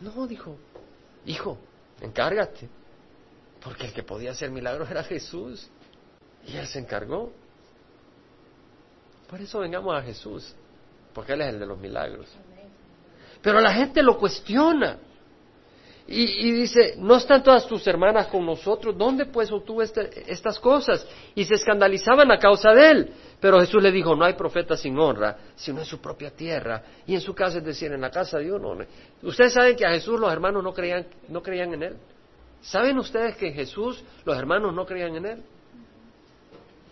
No, 0.00 0.26
dijo, 0.26 0.56
hijo, 1.26 1.58
encárgate. 2.00 2.68
Porque 3.62 3.86
el 3.86 3.92
que 3.92 4.02
podía 4.02 4.30
hacer 4.30 4.50
milagros 4.50 4.90
era 4.90 5.02
Jesús. 5.02 5.68
Y 6.46 6.56
él 6.56 6.66
se 6.66 6.78
encargó. 6.78 7.32
Por 9.28 9.40
eso 9.40 9.60
vengamos 9.60 9.96
a 9.96 10.02
Jesús, 10.02 10.54
porque 11.14 11.32
Él 11.32 11.40
es 11.40 11.54
el 11.54 11.60
de 11.60 11.64
los 11.64 11.78
milagros. 11.78 12.26
Pero 13.40 13.60
la 13.60 13.72
gente 13.72 14.02
lo 14.02 14.18
cuestiona. 14.18 14.98
Y, 16.14 16.52
dice, 16.52 16.96
¿no 16.98 17.16
están 17.16 17.42
todas 17.42 17.66
tus 17.66 17.86
hermanas 17.86 18.26
con 18.26 18.44
nosotros? 18.44 18.96
¿Dónde 18.96 19.26
pues 19.26 19.50
obtuvo 19.50 19.80
este, 19.80 20.30
estas 20.30 20.58
cosas? 20.58 21.06
Y 21.34 21.44
se 21.44 21.54
escandalizaban 21.54 22.30
a 22.30 22.38
causa 22.38 22.72
de 22.72 22.90
él. 22.90 23.12
Pero 23.40 23.58
Jesús 23.60 23.82
le 23.82 23.90
dijo, 23.90 24.14
no 24.14 24.24
hay 24.24 24.34
profeta 24.34 24.76
sin 24.76 24.98
honra, 24.98 25.38
sino 25.56 25.80
en 25.80 25.86
su 25.86 26.00
propia 26.00 26.30
tierra. 26.30 26.82
Y 27.06 27.14
en 27.14 27.20
su 27.20 27.34
casa, 27.34 27.58
es 27.58 27.64
decir, 27.64 27.90
en 27.92 28.00
la 28.02 28.10
casa 28.10 28.38
de 28.38 28.52
uno. 28.52 28.76
Ustedes 29.22 29.54
saben 29.54 29.74
que 29.74 29.86
a 29.86 29.90
Jesús 29.90 30.20
los 30.20 30.30
hermanos 30.30 30.62
no 30.62 30.74
creían, 30.74 31.06
no 31.28 31.42
creían 31.42 31.72
en 31.72 31.82
él. 31.82 31.96
¿Saben 32.60 32.98
ustedes 32.98 33.36
que 33.36 33.50
Jesús 33.50 34.04
los 34.24 34.36
hermanos 34.36 34.74
no 34.74 34.84
creían 34.84 35.16
en 35.16 35.26
él? 35.26 35.42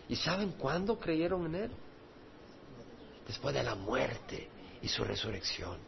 ¿Y 0.08 0.16
saben 0.16 0.52
cuándo 0.52 0.98
creyeron 0.98 1.46
en 1.46 1.54
él? 1.54 1.70
después 3.30 3.54
de 3.54 3.62
la 3.62 3.76
muerte 3.76 4.48
y 4.82 4.88
su 4.88 5.04
resurrección. 5.04 5.78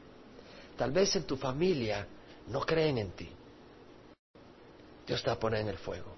Tal 0.77 0.93
vez 0.93 1.17
en 1.17 1.25
tu 1.25 1.37
familia 1.37 2.07
no 2.49 2.61
creen 2.61 2.99
en 2.99 3.11
ti. 3.13 3.29
Dios 5.07 5.23
te 5.23 5.29
va 5.29 5.35
a 5.35 5.39
poner 5.39 5.61
en 5.61 5.69
el 5.69 5.79
fuego. 5.79 6.15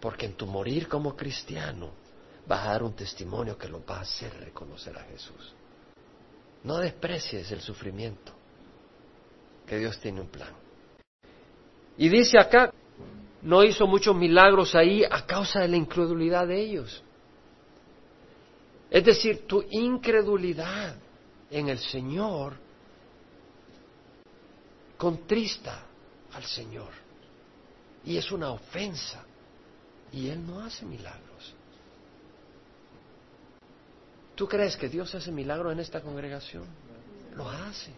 Porque 0.00 0.26
en 0.26 0.34
tu 0.34 0.46
morir 0.46 0.88
como 0.88 1.16
cristiano 1.16 1.90
vas 2.46 2.66
a 2.66 2.72
dar 2.72 2.82
un 2.82 2.94
testimonio 2.94 3.56
que 3.56 3.68
lo 3.68 3.84
va 3.84 3.98
a 3.98 4.00
hacer 4.02 4.34
reconocer 4.38 4.96
a 4.96 5.04
Jesús. 5.04 5.54
No 6.62 6.78
desprecies 6.78 7.50
el 7.52 7.60
sufrimiento, 7.60 8.32
que 9.66 9.78
Dios 9.78 9.98
tiene 10.00 10.20
un 10.20 10.28
plan. 10.28 10.52
Y 11.96 12.08
dice 12.08 12.38
acá, 12.38 12.72
no 13.42 13.62
hizo 13.62 13.86
muchos 13.86 14.16
milagros 14.16 14.74
ahí 14.74 15.04
a 15.04 15.26
causa 15.26 15.60
de 15.60 15.68
la 15.68 15.76
incredulidad 15.76 16.46
de 16.46 16.60
ellos. 16.60 17.02
Es 18.90 19.04
decir, 19.04 19.46
tu 19.46 19.64
incredulidad 19.70 20.96
en 21.50 21.68
el 21.68 21.78
Señor 21.78 22.63
contrista 25.04 25.82
al 26.32 26.44
Señor 26.44 26.88
y 28.06 28.16
es 28.16 28.32
una 28.32 28.52
ofensa 28.52 29.22
y 30.10 30.30
Él 30.30 30.46
no 30.46 30.60
hace 30.60 30.86
milagros. 30.86 31.54
¿Tú 34.34 34.48
crees 34.48 34.78
que 34.78 34.88
Dios 34.88 35.14
hace 35.14 35.30
milagros 35.30 35.74
en 35.74 35.80
esta 35.80 36.00
congregación? 36.00 36.64
Lo 37.36 37.46
hace. 37.50 37.92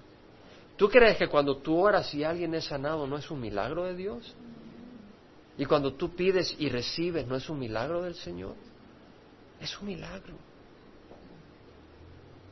¿Tú 0.77 0.89
crees 0.89 1.17
que 1.17 1.29
cuando 1.29 1.59
tú 1.59 1.79
oras 1.79 2.13
y 2.13 2.25
alguien 2.25 2.53
es 2.57 2.65
sanado 2.65 3.07
no 3.07 3.19
es 3.19 3.31
un 3.31 3.41
milagro 3.41 3.85
de 3.85 3.95
Dios? 3.95 4.35
Y 5.57 5.65
cuando 5.65 5.95
tú 5.95 6.17
pides 6.17 6.57
y 6.59 6.69
recibes 6.69 7.25
no 7.25 7.37
es 7.37 7.49
un 7.49 7.61
milagro 7.61 8.03
del 8.03 8.17
Señor? 8.17 8.57
Es 9.61 9.79
un 9.81 9.87
milagro. 9.87 10.35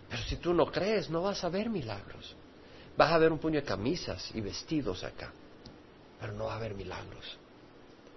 Pero 0.08 0.22
si 0.22 0.36
tú 0.36 0.54
no 0.54 0.66
crees, 0.66 1.10
no 1.10 1.22
vas 1.22 1.42
a 1.42 1.48
ver 1.48 1.68
milagros. 1.68 2.36
Vas 2.96 3.12
a 3.12 3.18
ver 3.18 3.32
un 3.32 3.38
puño 3.38 3.60
de 3.60 3.66
camisas 3.66 4.30
y 4.34 4.40
vestidos 4.40 5.02
acá, 5.02 5.32
pero 6.20 6.32
no 6.32 6.44
va 6.44 6.54
a 6.54 6.56
haber 6.56 6.74
milagros. 6.74 7.38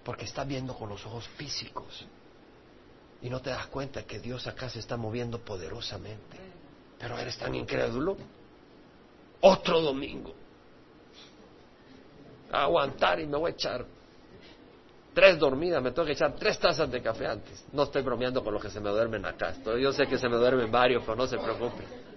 Porque 0.04 0.24
estás 0.24 0.46
viendo 0.46 0.74
con 0.74 0.88
los 0.88 1.04
ojos 1.04 1.26
físicos 1.36 2.06
y 3.20 3.28
no 3.28 3.40
te 3.40 3.50
das 3.50 3.66
cuenta 3.66 4.04
que 4.04 4.20
Dios 4.20 4.46
acá 4.46 4.68
se 4.68 4.78
está 4.78 4.96
moviendo 4.96 5.40
poderosamente. 5.40 6.38
Pero 6.98 7.18
eres 7.18 7.36
tan 7.36 7.54
incrédulo. 7.54 8.16
Otro 9.40 9.80
domingo. 9.80 10.34
A 12.50 12.62
aguantar 12.62 13.20
y 13.20 13.26
me 13.26 13.36
voy 13.36 13.50
a 13.50 13.54
echar 13.54 13.84
tres 15.12 15.38
dormidas, 15.38 15.82
me 15.82 15.90
tengo 15.90 16.06
que 16.06 16.12
echar 16.12 16.34
tres 16.36 16.58
tazas 16.58 16.90
de 16.90 17.02
café 17.02 17.26
antes. 17.26 17.64
No 17.72 17.82
estoy 17.82 18.02
bromeando 18.02 18.42
con 18.42 18.54
los 18.54 18.62
que 18.62 18.70
se 18.70 18.80
me 18.80 18.88
duermen 18.90 19.24
acá. 19.26 19.54
Yo 19.64 19.92
sé 19.92 20.06
que 20.06 20.16
se 20.16 20.28
me 20.28 20.36
duermen 20.36 20.70
varios, 20.70 21.02
pero 21.02 21.16
no 21.16 21.26
se 21.26 21.38
preocupen. 21.38 22.07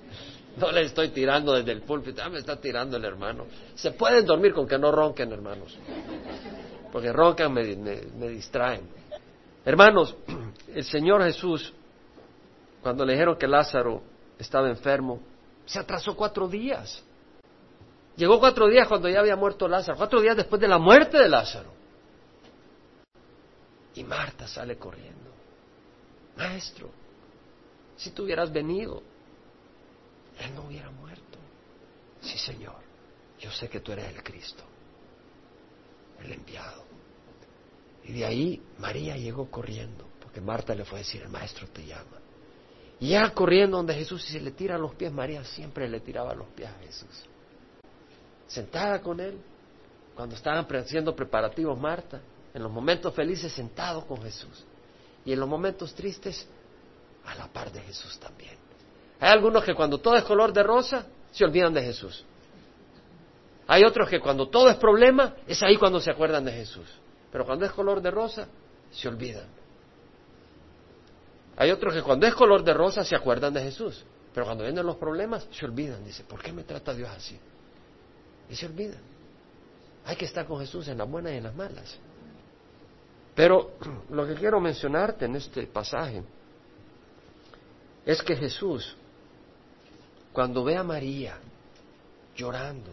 No 0.58 0.72
le 0.72 0.82
estoy 0.82 1.10
tirando 1.10 1.54
desde 1.54 1.72
el 1.72 1.82
púlpito, 1.82 2.22
ah, 2.24 2.30
me 2.30 2.40
está 2.40 2.60
tirando 2.60 2.98
el 2.98 3.06
hermano. 3.06 3.46
Se 3.76 3.92
pueden 3.92 4.26
dormir 4.26 4.54
con 4.54 4.68
que 4.68 4.78
no 4.78 4.92
ronquen, 4.92 5.32
hermanos. 5.32 5.78
Porque 6.92 7.12
roncan, 7.12 7.54
me, 7.54 7.64
me 7.76 8.28
distraen. 8.28 8.82
Hermanos, 9.64 10.16
el 10.74 10.84
Señor 10.84 11.24
Jesús, 11.24 11.74
cuando 12.82 13.06
le 13.06 13.14
dijeron 13.14 13.38
que 13.38 13.48
Lázaro 13.48 14.02
estaba 14.38 14.70
enfermo, 14.70 15.22
se 15.66 15.80
atrasó 15.80 16.16
cuatro 16.16 16.48
días. 16.48 17.04
Llegó 18.18 18.40
cuatro 18.40 18.68
días 18.68 18.88
cuando 18.88 19.08
ya 19.08 19.20
había 19.20 19.36
muerto 19.36 19.68
Lázaro, 19.68 19.98
cuatro 19.98 20.20
días 20.20 20.36
después 20.36 20.60
de 20.60 20.68
la 20.68 20.78
muerte 20.78 21.18
de 21.18 21.30
Lázaro. 21.30 21.72
Y 23.96 24.04
Marta 24.04 24.48
sale 24.48 24.78
corriendo. 24.78 25.32
Maestro, 26.38 26.90
si 27.96 28.12
tú 28.12 28.24
hubieras 28.24 28.52
venido, 28.52 29.02
él 30.42 30.56
no 30.56 30.64
hubiera 30.64 30.90
muerto. 30.90 31.38
Sí, 32.22 32.38
Señor, 32.38 32.78
yo 33.40 33.52
sé 33.52 33.70
que 33.70 33.80
tú 33.80 33.92
eres 33.92 34.06
el 34.14 34.24
Cristo, 34.24 34.64
el 36.20 36.32
enviado. 36.32 36.84
Y 38.04 38.14
de 38.14 38.26
ahí 38.26 38.62
María 38.78 39.16
llegó 39.18 39.50
corriendo, 39.50 40.08
porque 40.22 40.42
Marta 40.42 40.76
le 40.76 40.86
fue 40.86 41.00
a 41.00 41.02
decir, 41.04 41.22
el 41.22 41.30
maestro 41.30 41.68
te 41.68 41.86
llama. 41.86 42.20
Y 43.00 43.10
ya 43.10 43.34
corriendo 43.34 43.78
donde 43.78 43.96
Jesús 43.96 44.28
y 44.30 44.34
se 44.34 44.40
le 44.40 44.52
tira 44.52 44.78
los 44.78 44.94
pies, 44.94 45.12
María 45.12 45.44
siempre 45.44 45.90
le 45.90 46.02
tiraba 46.02 46.36
los 46.36 46.48
pies 46.50 46.70
a 46.70 46.80
Jesús. 46.84 47.26
Sentada 48.48 49.02
con 49.02 49.20
él, 49.20 49.40
cuando 50.16 50.36
estaban 50.36 50.66
haciendo 50.76 51.16
preparativos 51.16 51.80
Marta, 51.80 52.22
en 52.54 52.62
los 52.62 52.72
momentos 52.72 53.14
felices 53.16 53.52
sentado 53.52 54.06
con 54.06 54.22
Jesús. 54.22 54.66
Y 55.26 55.34
en 55.34 55.40
los 55.40 55.50
momentos 55.50 55.96
tristes, 55.96 56.46
a 57.26 57.36
la 57.36 57.48
par 57.48 57.72
de 57.72 57.82
Jesús 57.82 58.20
también. 58.20 58.71
Hay 59.22 59.30
algunos 59.30 59.64
que 59.64 59.76
cuando 59.76 60.00
todo 60.00 60.18
es 60.18 60.24
color 60.24 60.52
de 60.52 60.64
rosa, 60.64 61.06
se 61.32 61.46
olvidan 61.46 61.74
de 61.74 61.84
Jesús. 61.84 62.26
Hay 63.68 63.84
otros 63.84 64.10
que 64.10 64.20
cuando 64.20 64.50
todo 64.50 64.68
es 64.70 64.78
problema, 64.78 65.36
es 65.48 65.62
ahí 65.62 65.78
cuando 65.78 66.02
se 66.02 66.10
acuerdan 66.10 66.44
de 66.44 66.52
Jesús. 66.52 66.88
Pero 67.32 67.46
cuando 67.46 67.64
es 67.66 67.72
color 67.72 68.02
de 68.02 68.10
rosa, 68.10 68.48
se 68.90 69.08
olvidan. 69.08 69.46
Hay 71.56 71.70
otros 71.70 71.94
que 71.94 72.02
cuando 72.02 72.26
es 72.26 72.34
color 72.34 72.64
de 72.64 72.74
rosa 72.74 73.06
se 73.06 73.16
acuerdan 73.16 73.54
de 73.54 73.62
Jesús. 73.62 74.04
Pero 74.34 74.48
cuando 74.48 74.64
vienen 74.64 74.84
los 74.86 74.96
problemas, 74.96 75.48
se 75.52 75.66
olvidan. 75.66 76.04
Dice, 76.04 76.24
¿por 76.24 76.42
qué 76.42 76.52
me 76.52 76.64
trata 76.64 76.92
Dios 76.92 77.10
así? 77.10 77.40
Y 78.50 78.56
se 78.56 78.66
olvidan. 78.66 79.02
Hay 80.04 80.16
que 80.16 80.26
estar 80.26 80.48
con 80.48 80.60
Jesús 80.60 80.88
en 80.88 80.98
las 80.98 81.08
buenas 81.08 81.34
y 81.34 81.36
en 81.36 81.44
las 81.44 81.56
malas. 81.56 82.00
Pero 83.36 83.74
lo 84.10 84.26
que 84.26 84.34
quiero 84.34 84.60
mencionarte 84.60 85.26
en 85.26 85.36
este 85.36 85.68
pasaje 85.68 86.24
es 88.04 88.22
que 88.24 88.36
Jesús, 88.36 88.98
cuando 90.34 90.64
ve 90.64 90.78
a 90.78 90.84
María 90.84 91.38
llorando, 92.36 92.92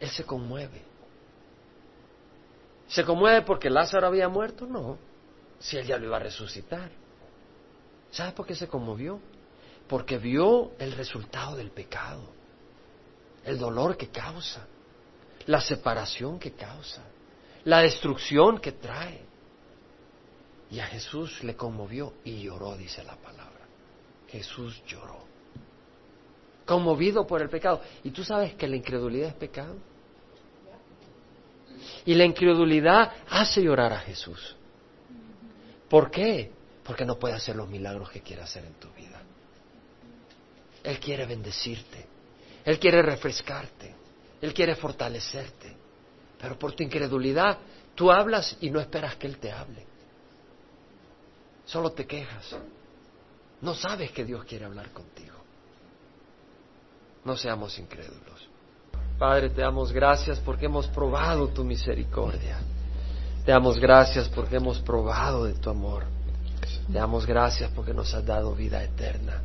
Él 0.00 0.08
se 0.10 0.24
conmueve. 0.24 0.82
¿Se 2.88 3.04
conmueve 3.04 3.42
porque 3.42 3.70
Lázaro 3.70 4.06
había 4.06 4.28
muerto? 4.28 4.66
No, 4.66 4.98
si 5.58 5.76
Él 5.76 5.86
ya 5.86 5.98
lo 5.98 6.06
iba 6.06 6.16
a 6.16 6.20
resucitar. 6.20 6.90
¿Sabe 8.10 8.32
por 8.32 8.46
qué 8.46 8.54
se 8.54 8.68
conmovió? 8.68 9.20
Porque 9.88 10.18
vio 10.18 10.72
el 10.78 10.92
resultado 10.92 11.56
del 11.56 11.70
pecado, 11.70 12.22
el 13.44 13.58
dolor 13.58 13.96
que 13.96 14.08
causa, 14.08 14.66
la 15.46 15.60
separación 15.60 16.38
que 16.38 16.52
causa, 16.52 17.02
la 17.64 17.80
destrucción 17.80 18.58
que 18.58 18.72
trae. 18.72 19.22
Y 20.70 20.80
a 20.80 20.86
Jesús 20.86 21.42
le 21.44 21.54
conmovió 21.54 22.14
y 22.24 22.42
lloró, 22.42 22.76
dice 22.76 23.02
la 23.04 23.16
palabra. 23.16 23.53
Jesús 24.34 24.82
lloró. 24.84 25.22
Conmovido 26.66 27.24
por 27.24 27.40
el 27.40 27.48
pecado. 27.48 27.80
¿Y 28.02 28.10
tú 28.10 28.24
sabes 28.24 28.54
que 28.54 28.66
la 28.66 28.74
incredulidad 28.74 29.28
es 29.28 29.34
pecado? 29.34 29.76
Y 32.04 32.14
la 32.14 32.24
incredulidad 32.24 33.12
hace 33.28 33.62
llorar 33.62 33.92
a 33.92 34.00
Jesús. 34.00 34.56
¿Por 35.88 36.10
qué? 36.10 36.50
Porque 36.82 37.04
no 37.04 37.16
puede 37.16 37.34
hacer 37.34 37.54
los 37.54 37.68
milagros 37.68 38.10
que 38.10 38.22
quiere 38.22 38.42
hacer 38.42 38.64
en 38.64 38.74
tu 38.74 38.90
vida. 38.90 39.22
Él 40.82 40.98
quiere 40.98 41.26
bendecirte. 41.26 42.04
Él 42.64 42.80
quiere 42.80 43.02
refrescarte. 43.02 43.94
Él 44.40 44.52
quiere 44.52 44.74
fortalecerte. 44.74 45.76
Pero 46.40 46.58
por 46.58 46.72
tu 46.72 46.82
incredulidad, 46.82 47.58
tú 47.94 48.10
hablas 48.10 48.56
y 48.60 48.70
no 48.70 48.80
esperas 48.80 49.14
que 49.14 49.28
Él 49.28 49.38
te 49.38 49.52
hable. 49.52 49.86
Solo 51.66 51.92
te 51.92 52.04
quejas. 52.04 52.56
No 53.60 53.74
sabes 53.74 54.10
que 54.10 54.24
Dios 54.24 54.44
quiere 54.44 54.64
hablar 54.64 54.90
contigo. 54.90 55.34
No 57.24 57.36
seamos 57.36 57.78
incrédulos. 57.78 58.48
Padre, 59.18 59.50
te 59.50 59.62
damos 59.62 59.92
gracias 59.92 60.38
porque 60.40 60.66
hemos 60.66 60.86
probado 60.88 61.48
tu 61.48 61.64
misericordia. 61.64 62.58
Te 63.44 63.52
damos 63.52 63.78
gracias 63.78 64.28
porque 64.28 64.56
hemos 64.56 64.80
probado 64.80 65.44
de 65.44 65.54
tu 65.54 65.70
amor. 65.70 66.04
Te 66.86 66.98
damos 66.98 67.26
gracias 67.26 67.70
porque 67.74 67.94
nos 67.94 68.12
has 68.12 68.24
dado 68.24 68.54
vida 68.54 68.82
eterna 68.82 69.42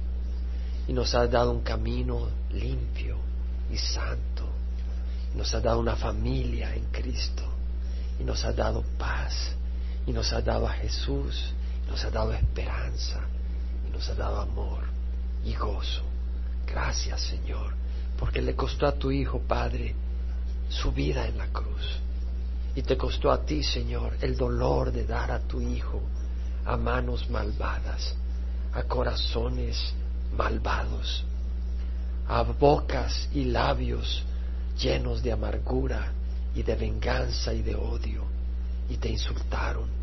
y 0.88 0.94
nos 0.94 1.14
has 1.16 1.30
dado 1.30 1.52
un 1.52 1.62
camino 1.62 2.28
limpio 2.52 3.18
y 3.72 3.78
santo. 3.78 4.50
Nos 5.36 5.54
has 5.54 5.62
dado 5.62 5.80
una 5.80 5.96
familia 5.96 6.74
en 6.76 6.86
Cristo 6.86 7.44
y 8.20 8.24
nos 8.24 8.44
has 8.44 8.56
dado 8.56 8.84
paz 8.98 9.56
y 10.06 10.12
nos 10.12 10.34
has 10.34 10.44
dado 10.44 10.68
a 10.68 10.72
Jesús 10.72 11.54
nos 11.90 12.06
ha 12.06 12.12
dado 12.12 12.34
esperanza 12.34 13.20
y 13.26 13.29
nos 14.00 14.10
ha 14.12 14.16
dado 14.16 14.40
amor 14.40 14.84
y 15.44 15.54
gozo. 15.56 16.04
Gracias, 16.66 17.20
Señor, 17.20 17.74
porque 18.18 18.42
le 18.42 18.56
costó 18.56 18.88
a 18.88 18.94
tu 18.94 19.12
Hijo, 19.12 19.42
Padre, 19.42 19.94
su 20.70 20.94
vida 20.94 21.28
en 21.28 21.38
la 21.38 21.48
cruz. 21.48 22.00
Y 22.76 22.82
te 22.82 22.96
costó 22.96 23.30
a 23.30 23.44
ti, 23.44 23.62
Señor, 23.62 24.16
el 24.22 24.38
dolor 24.38 24.94
de 24.94 25.06
dar 25.06 25.32
a 25.32 25.40
tu 25.40 25.60
Hijo 25.60 26.02
a 26.64 26.78
manos 26.78 27.30
malvadas, 27.30 28.16
a 28.72 28.84
corazones 28.84 29.94
malvados, 30.38 31.26
a 32.30 32.44
bocas 32.44 33.28
y 33.34 33.46
labios 33.46 34.24
llenos 34.78 35.22
de 35.22 35.34
amargura 35.34 36.14
y 36.56 36.64
de 36.64 36.76
venganza 36.76 37.54
y 37.54 37.64
de 37.64 37.76
odio, 37.76 38.24
y 38.90 38.96
te 38.96 39.10
insultaron 39.10 40.00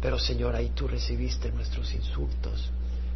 pero 0.00 0.18
Señor, 0.18 0.54
ahí 0.54 0.70
tú 0.70 0.86
recibiste 0.86 1.50
nuestros 1.50 1.92
insultos. 1.92 2.70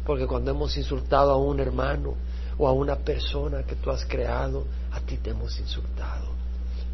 Porque 0.05 0.27
cuando 0.27 0.51
hemos 0.51 0.75
insultado 0.77 1.31
a 1.31 1.37
un 1.37 1.59
hermano 1.59 2.15
o 2.57 2.67
a 2.67 2.73
una 2.73 2.95
persona 2.95 3.63
que 3.63 3.75
tú 3.75 3.91
has 3.91 4.05
creado, 4.05 4.65
a 4.91 4.99
ti 4.99 5.17
te 5.17 5.31
hemos 5.31 5.59
insultado. 5.59 6.27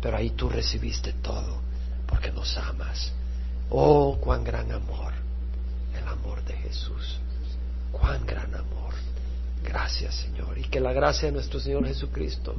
Pero 0.01 0.17
ahí 0.17 0.31
tú 0.31 0.49
recibiste 0.49 1.13
todo, 1.13 1.59
porque 2.05 2.31
nos 2.31 2.57
amas. 2.57 3.11
Oh, 3.69 4.17
cuán 4.19 4.43
gran 4.43 4.71
amor, 4.71 5.13
el 5.99 6.07
amor 6.07 6.43
de 6.43 6.53
Jesús. 6.53 7.19
Cuán 7.91 8.25
gran 8.25 8.53
amor. 8.53 8.93
Gracias, 9.63 10.15
Señor. 10.15 10.57
Y 10.57 10.63
que 10.63 10.79
la 10.79 10.93
gracia 10.93 11.27
de 11.27 11.33
nuestro 11.33 11.59
Señor 11.59 11.85
Jesucristo, 11.85 12.55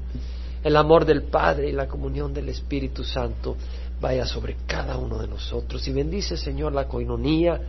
el 0.62 0.76
amor 0.76 1.04
del 1.04 1.22
Padre 1.22 1.68
y 1.68 1.72
la 1.72 1.86
comunión 1.86 2.34
del 2.34 2.48
Espíritu 2.48 3.04
Santo 3.04 3.56
vaya 4.00 4.26
sobre 4.26 4.56
cada 4.66 4.96
uno 4.96 5.18
de 5.18 5.28
nosotros. 5.28 5.86
Y 5.88 5.92
bendice, 5.92 6.36
Señor, 6.36 6.72
la 6.72 6.86
coinonía, 6.86 7.60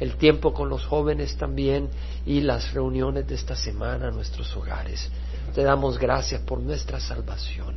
el 0.00 0.16
tiempo 0.16 0.52
con 0.52 0.68
los 0.68 0.84
jóvenes 0.84 1.36
también 1.36 1.88
y 2.24 2.40
las 2.40 2.72
reuniones 2.72 3.26
de 3.26 3.34
esta 3.34 3.54
semana 3.54 4.08
en 4.08 4.14
nuestros 4.14 4.54
hogares. 4.56 5.08
Te 5.54 5.62
damos 5.62 5.98
gracias 5.98 6.40
por 6.42 6.60
nuestra 6.60 7.00
salvación, 7.00 7.76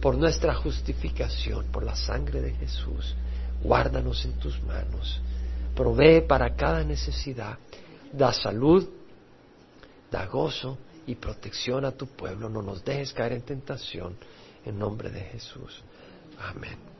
por 0.00 0.16
nuestra 0.16 0.54
justificación, 0.54 1.66
por 1.66 1.84
la 1.84 1.94
sangre 1.94 2.40
de 2.40 2.52
Jesús. 2.54 3.14
Guárdanos 3.62 4.24
en 4.24 4.32
tus 4.34 4.62
manos. 4.62 5.20
Provee 5.74 6.22
para 6.22 6.54
cada 6.54 6.84
necesidad. 6.84 7.58
Da 8.12 8.32
salud, 8.32 8.88
da 10.10 10.26
gozo 10.26 10.78
y 11.06 11.14
protección 11.14 11.84
a 11.84 11.92
tu 11.92 12.06
pueblo. 12.06 12.48
No 12.48 12.62
nos 12.62 12.84
dejes 12.84 13.12
caer 13.12 13.32
en 13.32 13.42
tentación. 13.42 14.16
En 14.64 14.78
nombre 14.78 15.10
de 15.10 15.20
Jesús. 15.20 15.82
Amén. 16.38 16.93